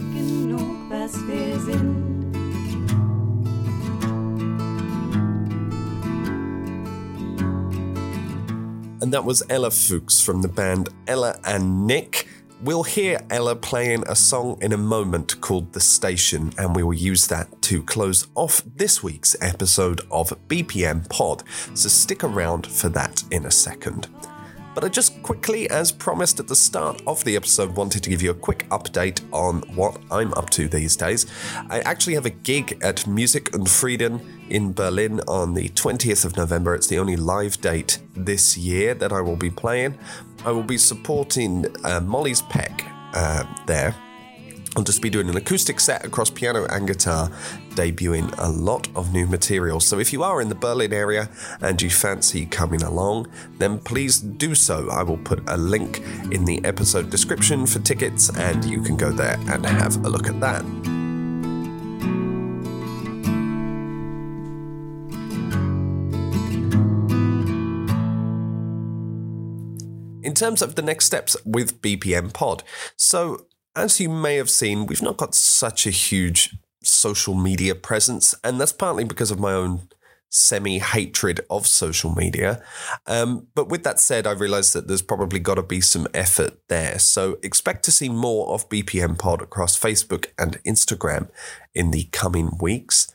And 9.11 9.14
that 9.16 9.25
was 9.25 9.42
Ella 9.51 9.73
Fuchs 9.73 10.20
from 10.20 10.40
the 10.40 10.46
band 10.46 10.88
Ella 11.09 11.37
and 11.44 11.85
Nick. 11.85 12.29
We'll 12.62 12.85
hear 12.85 13.18
Ella 13.29 13.57
playing 13.57 14.05
a 14.07 14.14
song 14.14 14.57
in 14.62 14.73
a 14.73 14.77
moment 14.77 15.40
called 15.40 15.73
The 15.73 15.81
Station, 15.81 16.53
and 16.57 16.77
we 16.77 16.85
will 16.85 16.94
use 16.94 17.27
that 17.27 17.61
to 17.62 17.83
close 17.83 18.29
off 18.37 18.62
this 18.64 19.03
week's 19.03 19.35
episode 19.40 20.03
of 20.12 20.29
BPM 20.46 21.09
Pod. 21.09 21.42
So 21.75 21.88
stick 21.88 22.23
around 22.23 22.68
for 22.68 22.88
that 22.90 23.25
in 23.33 23.46
a 23.46 23.51
second. 23.51 24.07
But 24.77 24.85
I 24.85 24.88
just 24.88 25.20
quickly, 25.25 25.68
as 25.70 25.90
promised 25.90 26.38
at 26.38 26.46
the 26.46 26.55
start 26.55 27.03
of 27.05 27.25
the 27.25 27.35
episode, 27.35 27.75
wanted 27.75 28.05
to 28.05 28.11
give 28.11 28.23
you 28.23 28.31
a 28.31 28.35
quick 28.35 28.68
update 28.68 29.23
on 29.33 29.62
what 29.75 30.01
I'm 30.12 30.33
up 30.35 30.51
to 30.51 30.68
these 30.68 30.94
days. 30.94 31.27
I 31.68 31.81
actually 31.81 32.14
have 32.14 32.27
a 32.27 32.31
gig 32.31 32.79
at 32.81 33.09
Musik 33.09 33.53
und 33.57 33.68
Frieden 33.68 34.39
in 34.50 34.72
Berlin 34.72 35.20
on 35.26 35.54
the 35.54 35.68
20th 35.70 36.24
of 36.24 36.36
November. 36.36 36.74
It's 36.74 36.88
the 36.88 36.98
only 36.98 37.16
live 37.16 37.60
date 37.60 37.98
this 38.14 38.56
year 38.56 38.94
that 38.94 39.12
I 39.12 39.20
will 39.20 39.36
be 39.36 39.50
playing. 39.50 39.98
I 40.44 40.52
will 40.52 40.62
be 40.62 40.78
supporting 40.78 41.66
uh, 41.84 42.00
Molly's 42.00 42.42
Peck 42.42 42.84
uh, 43.14 43.44
there. 43.66 43.94
I'll 44.76 44.84
just 44.84 45.02
be 45.02 45.10
doing 45.10 45.28
an 45.28 45.36
acoustic 45.36 45.80
set 45.80 46.04
across 46.04 46.30
piano 46.30 46.64
and 46.70 46.86
guitar, 46.86 47.28
debuting 47.70 48.32
a 48.38 48.48
lot 48.48 48.88
of 48.94 49.12
new 49.12 49.26
material. 49.26 49.80
So 49.80 49.98
if 49.98 50.12
you 50.12 50.22
are 50.22 50.40
in 50.40 50.48
the 50.48 50.54
Berlin 50.54 50.92
area 50.92 51.28
and 51.60 51.80
you 51.82 51.90
fancy 51.90 52.46
coming 52.46 52.82
along, 52.82 53.26
then 53.58 53.80
please 53.80 54.20
do 54.20 54.54
so. 54.54 54.88
I 54.90 55.02
will 55.02 55.18
put 55.18 55.42
a 55.48 55.56
link 55.56 55.98
in 56.30 56.44
the 56.44 56.64
episode 56.64 57.10
description 57.10 57.66
for 57.66 57.80
tickets, 57.80 58.30
and 58.36 58.64
you 58.64 58.80
can 58.80 58.96
go 58.96 59.10
there 59.10 59.38
and 59.48 59.66
have 59.66 59.96
a 60.04 60.08
look 60.08 60.28
at 60.28 60.38
that. 60.40 60.89
Terms 70.40 70.62
of 70.62 70.74
the 70.74 70.83
next 70.83 71.05
steps 71.05 71.37
with 71.44 71.83
BPM 71.83 72.33
Pod. 72.33 72.62
So, 72.96 73.46
as 73.76 74.00
you 74.00 74.09
may 74.09 74.37
have 74.37 74.50
seen, 74.50 74.87
we've 74.87 75.03
not 75.03 75.18
got 75.18 75.35
such 75.35 75.87
a 75.87 75.90
huge 75.90 76.57
social 76.83 77.35
media 77.35 77.74
presence, 77.74 78.35
and 78.42 78.61
that's 78.61 78.72
partly 78.72 79.05
because 79.05 79.31
of 79.31 79.38
my 79.38 79.53
own 79.53 79.88
semi 80.31 80.79
hatred 80.79 81.40
of 81.50 81.66
social 81.66 82.14
media. 82.14 82.62
Um, 83.07 83.48
but 83.55 83.68
with 83.68 83.85
that 83.85 84.00
said, 84.00 84.26
I 84.26 84.33
realized 84.33 84.72
that 84.74 84.88
there's 84.88 85.03
probably 85.03 85.40
got 85.40 85.57
to 85.57 85.62
be 85.62 85.81
some 85.81 86.07
effort 86.14 86.59
there. 86.68 86.98
So, 86.98 87.38
expect 87.42 87.85
to 87.85 87.92
see 87.92 88.09
more 88.09 88.48
of 88.48 88.68
BPM 88.70 89.18
Pod 89.18 89.42
across 89.42 89.79
Facebook 89.79 90.26
and 90.38 90.62
Instagram 90.64 91.29
in 91.74 91.90
the 91.90 92.05
coming 92.12 92.57
weeks. 92.61 93.12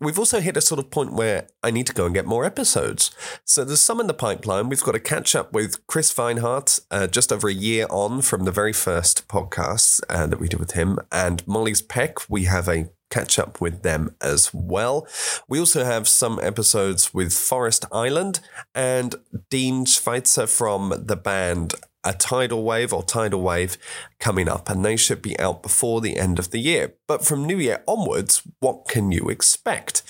We've 0.00 0.18
also 0.18 0.40
hit 0.40 0.56
a 0.56 0.60
sort 0.60 0.78
of 0.80 0.90
point 0.90 1.12
where 1.12 1.46
I 1.62 1.70
need 1.70 1.86
to 1.86 1.92
go 1.92 2.04
and 2.06 2.14
get 2.14 2.26
more 2.26 2.44
episodes. 2.44 3.10
So 3.44 3.64
there's 3.64 3.80
some 3.80 4.00
in 4.00 4.06
the 4.06 4.14
pipeline. 4.14 4.68
We've 4.68 4.82
got 4.82 4.92
to 4.92 5.00
catch 5.00 5.34
up 5.34 5.52
with 5.52 5.86
Chris 5.86 6.12
Feinhardt, 6.12 6.80
uh, 6.90 7.06
just 7.06 7.32
over 7.32 7.48
a 7.48 7.54
year 7.54 7.86
on 7.90 8.20
from 8.22 8.44
the 8.44 8.50
very 8.52 8.72
first 8.72 9.28
podcast 9.28 10.00
uh, 10.10 10.26
that 10.26 10.40
we 10.40 10.48
did 10.48 10.58
with 10.60 10.72
him, 10.72 10.98
and 11.12 11.46
Molly's 11.46 11.82
Peck. 11.82 12.28
We 12.28 12.44
have 12.44 12.68
a 12.68 12.90
catch 13.10 13.38
up 13.38 13.60
with 13.60 13.82
them 13.82 14.14
as 14.20 14.52
well. 14.52 15.06
We 15.48 15.60
also 15.60 15.84
have 15.84 16.08
some 16.08 16.40
episodes 16.42 17.14
with 17.14 17.32
Forest 17.32 17.86
Island 17.92 18.40
and 18.74 19.14
Dean 19.50 19.84
Schweitzer 19.84 20.48
from 20.48 20.92
the 21.06 21.16
band 21.16 21.74
a 22.04 22.12
tidal 22.12 22.62
wave 22.62 22.92
or 22.92 23.02
tidal 23.02 23.40
wave 23.40 23.76
coming 24.18 24.48
up, 24.48 24.68
and 24.68 24.84
they 24.84 24.96
should 24.96 25.22
be 25.22 25.38
out 25.38 25.62
before 25.62 26.00
the 26.00 26.16
end 26.16 26.38
of 26.38 26.50
the 26.50 26.58
year. 26.58 26.94
But 27.06 27.24
from 27.24 27.44
New 27.44 27.58
Year 27.58 27.82
onwards, 27.86 28.42
what 28.60 28.86
can 28.88 29.12
you 29.12 29.28
expect? 29.28 30.02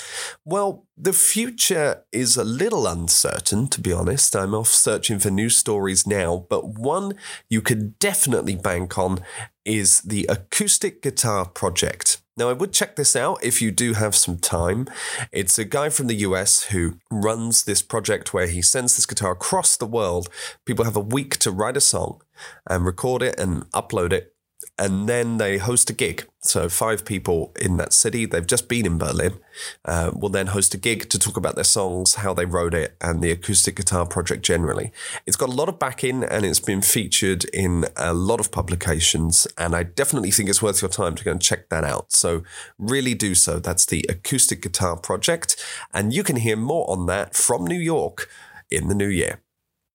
Well, 0.45 0.87
the 0.97 1.13
future 1.13 2.05
is 2.13 2.37
a 2.37 2.45
little 2.45 2.87
uncertain, 2.87 3.69
to 3.69 3.81
be 3.81 3.93
honest. 3.93 4.37
I'm 4.37 4.55
off 4.55 4.69
searching 4.69 5.19
for 5.19 5.31
new 5.31 5.49
stories 5.49 6.07
now, 6.07 6.47
but 6.49 6.69
one 6.69 7.15
you 7.49 7.61
could 7.61 7.99
definitely 7.99 8.55
bank 8.55 8.99
on 8.99 9.21
is 9.65 10.01
the 10.03 10.27
acoustic 10.29 11.03
guitar 11.03 11.47
project 11.47 12.13
Now, 12.37 12.49
I 12.49 12.53
would 12.53 12.73
check 12.73 12.97
this 12.97 13.14
out 13.14 13.38
if 13.44 13.62
you 13.62 13.70
do 13.70 13.92
have 13.92 14.16
some 14.16 14.38
time. 14.38 14.88
It's 15.31 15.57
a 15.57 15.64
guy 15.64 15.88
from 15.88 16.09
the 16.09 16.16
US 16.16 16.64
who 16.64 16.99
runs 17.09 17.62
this 17.62 17.81
project 17.81 18.35
where 18.35 18.49
he 18.49 18.61
sends 18.61 18.97
this 18.97 19.07
guitar 19.07 19.33
across 19.33 19.77
the 19.77 19.87
world. 19.87 20.29
People 20.64 20.85
have 20.85 20.97
a 20.97 21.01
week 21.01 21.37
to 21.38 21.53
write 21.53 21.77
a 21.77 21.81
song 21.81 22.23
and 22.68 22.85
record 22.85 23.23
it 23.23 23.38
and 23.38 23.70
upload 23.70 24.12
it. 24.12 24.35
And 24.77 25.09
then 25.09 25.38
they 25.38 25.59
host 25.59 25.90
a 25.90 25.92
gig. 25.92 26.27
So, 26.47 26.69
five 26.69 27.07
people 27.07 27.53
in 27.59 27.79
that 27.79 27.95
city, 27.95 28.27
they've 28.27 28.47
just 28.47 28.69
been 28.69 28.85
in 28.85 28.99
Berlin, 28.99 29.39
uh, 29.87 30.11
will 30.15 30.29
then 30.29 30.49
host 30.49 30.75
a 30.75 30.79
gig 30.79 31.09
to 31.09 31.19
talk 31.19 31.39
about 31.39 31.55
their 31.55 31.65
songs, 31.65 32.17
how 32.17 32.35
they 32.35 32.45
wrote 32.45 32.75
it, 32.75 32.97
and 33.01 33.23
the 33.23 33.31
acoustic 33.31 33.77
guitar 33.77 34.05
project 34.05 34.43
generally. 34.43 34.93
It's 35.27 35.39
got 35.39 35.49
a 35.49 35.53
lot 35.53 35.71
of 35.71 35.79
backing 35.79 36.23
and 36.23 36.45
it's 36.45 36.61
been 36.61 36.83
featured 36.83 37.45
in 37.47 37.87
a 37.97 38.13
lot 38.13 38.41
of 38.41 38.53
publications. 38.53 39.47
And 39.57 39.75
I 39.75 39.85
definitely 39.85 40.31
think 40.31 40.51
it's 40.51 40.63
worth 40.63 40.83
your 40.83 40.91
time 40.91 41.15
to 41.15 41.25
go 41.25 41.31
and 41.31 41.41
check 41.41 41.71
that 41.71 41.83
out. 41.83 42.13
So, 42.13 42.43
really 42.79 43.15
do 43.15 43.35
so. 43.35 43.59
That's 43.59 43.87
the 43.87 44.05
acoustic 44.11 44.61
guitar 44.61 44.99
project. 44.99 45.57
And 45.95 46.13
you 46.13 46.23
can 46.23 46.37
hear 46.37 46.57
more 46.57 46.89
on 46.91 47.07
that 47.07 47.35
from 47.35 47.65
New 47.65 47.81
York 47.81 48.29
in 48.71 48.89
the 48.89 48.95
new 48.95 49.09
year. 49.09 49.41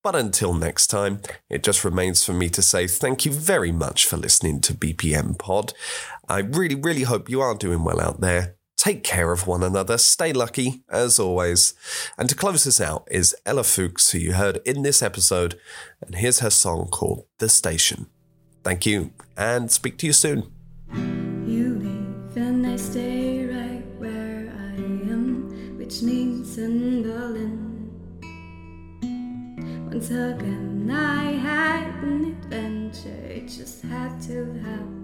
But 0.01 0.15
until 0.15 0.53
next 0.53 0.87
time, 0.87 1.19
it 1.49 1.61
just 1.61 1.83
remains 1.83 2.23
for 2.23 2.31
me 2.31 2.49
to 2.49 2.61
say 2.61 2.87
thank 2.87 3.25
you 3.25 3.33
very 3.33 3.71
much 3.71 4.05
for 4.05 4.15
listening 4.15 4.61
to 4.61 4.73
BPM 4.73 5.37
Pod. 5.37 5.73
I 6.29 6.41
really, 6.41 6.75
really 6.75 7.01
hope 7.01 7.27
you 7.27 7.41
are 7.41 7.55
doing 7.55 7.83
well 7.83 7.99
out 7.99 8.21
there. 8.21 8.55
Take 8.77 9.03
care 9.03 9.31
of 9.31 9.47
one 9.47 9.63
another, 9.63 9.97
stay 9.97 10.31
lucky, 10.31 10.83
as 10.87 11.19
always. 11.19 11.73
And 12.19 12.29
to 12.29 12.35
close 12.35 12.63
this 12.63 12.79
out 12.79 13.07
is 13.09 13.35
Ella 13.47 13.63
Fuchs, 13.63 14.11
who 14.11 14.19
you 14.19 14.33
heard 14.33 14.57
in 14.63 14.83
this 14.83 15.01
episode, 15.01 15.59
and 15.99 16.13
here's 16.13 16.41
her 16.41 16.51
song 16.51 16.87
called 16.87 17.25
The 17.39 17.49
Station. 17.49 18.05
Thank 18.63 18.85
you, 18.85 19.11
and 19.35 19.71
speak 19.71 19.97
to 19.97 20.05
you 20.05 20.13
soon. 20.13 20.51
You 20.93 21.79
leave 21.79 22.37
and 22.37 22.67
I 22.67 22.75
stay 22.75 23.45
right 23.45 23.83
where 23.97 24.53
I 24.55 24.75
am, 24.75 25.79
which 25.79 26.03
means 26.03 26.59
in 26.59 27.01
Berlin. 27.01 27.89
Once 29.91 30.11
again, 30.11 30.91
I 30.93 31.31
had 31.31 32.03
an 32.03 32.37
adventure, 32.43 33.25
it 33.25 33.47
just 33.47 33.81
had 33.81 34.21
to 34.27 34.53
happen. 34.63 34.98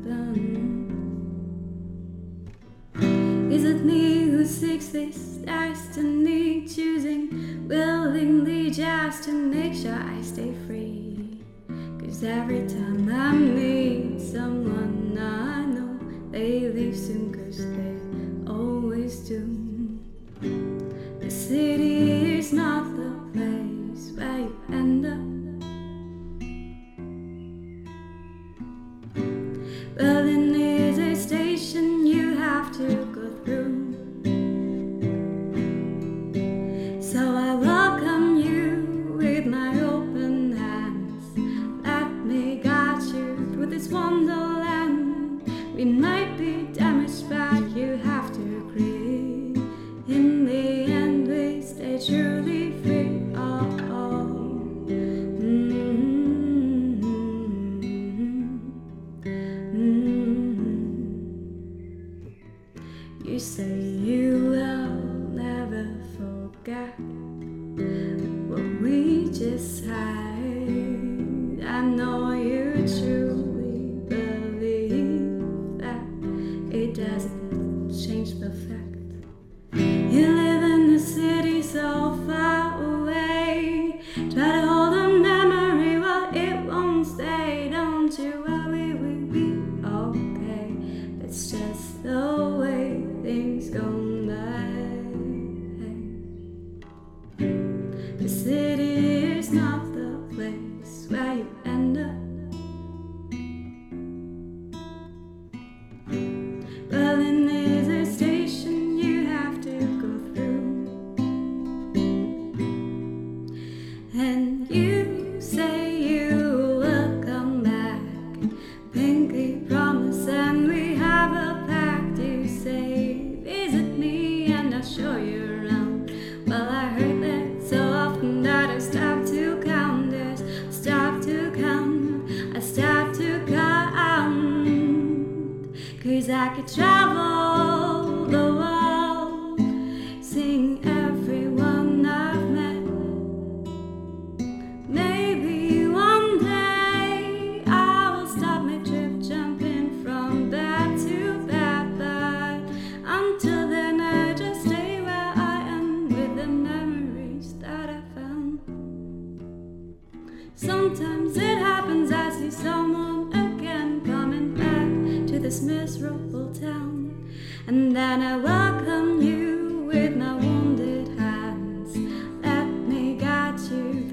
Is 3.56 3.64
it 3.64 3.86
me 3.86 4.24
who 4.24 4.44
seeks 4.46 4.88
this 4.88 5.16
destiny, 5.46 6.68
choosing 6.68 7.66
willingly 7.70 8.70
just 8.70 9.24
to 9.24 9.32
make 9.32 9.74
sure 9.74 9.96
I 9.96 10.22
stay 10.24 10.54
free? 10.68 11.40
Cause 12.02 12.22
every 12.26 12.68
time 12.68 13.08
I 13.10 13.32
meet 13.32 14.20
someone 14.20 15.18
I 15.18 15.64
know, 15.68 15.98
they 16.32 16.68
leave 16.68 16.98
soon 16.98 17.34
cause 17.34 17.66
they 17.78 18.52
always 18.52 19.20
do. 19.20 20.02
The 21.22 21.32
city 21.32 22.38
is 22.40 22.52
not 22.52 22.85
through 43.66 43.80
this 43.80 43.88
wonderland. 43.90 45.42
We 45.76 45.86
might 45.86 46.38
be 46.38 46.55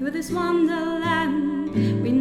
through 0.03 0.11
this 0.11 0.31
wonderland. 0.31 2.03
We 2.03 2.11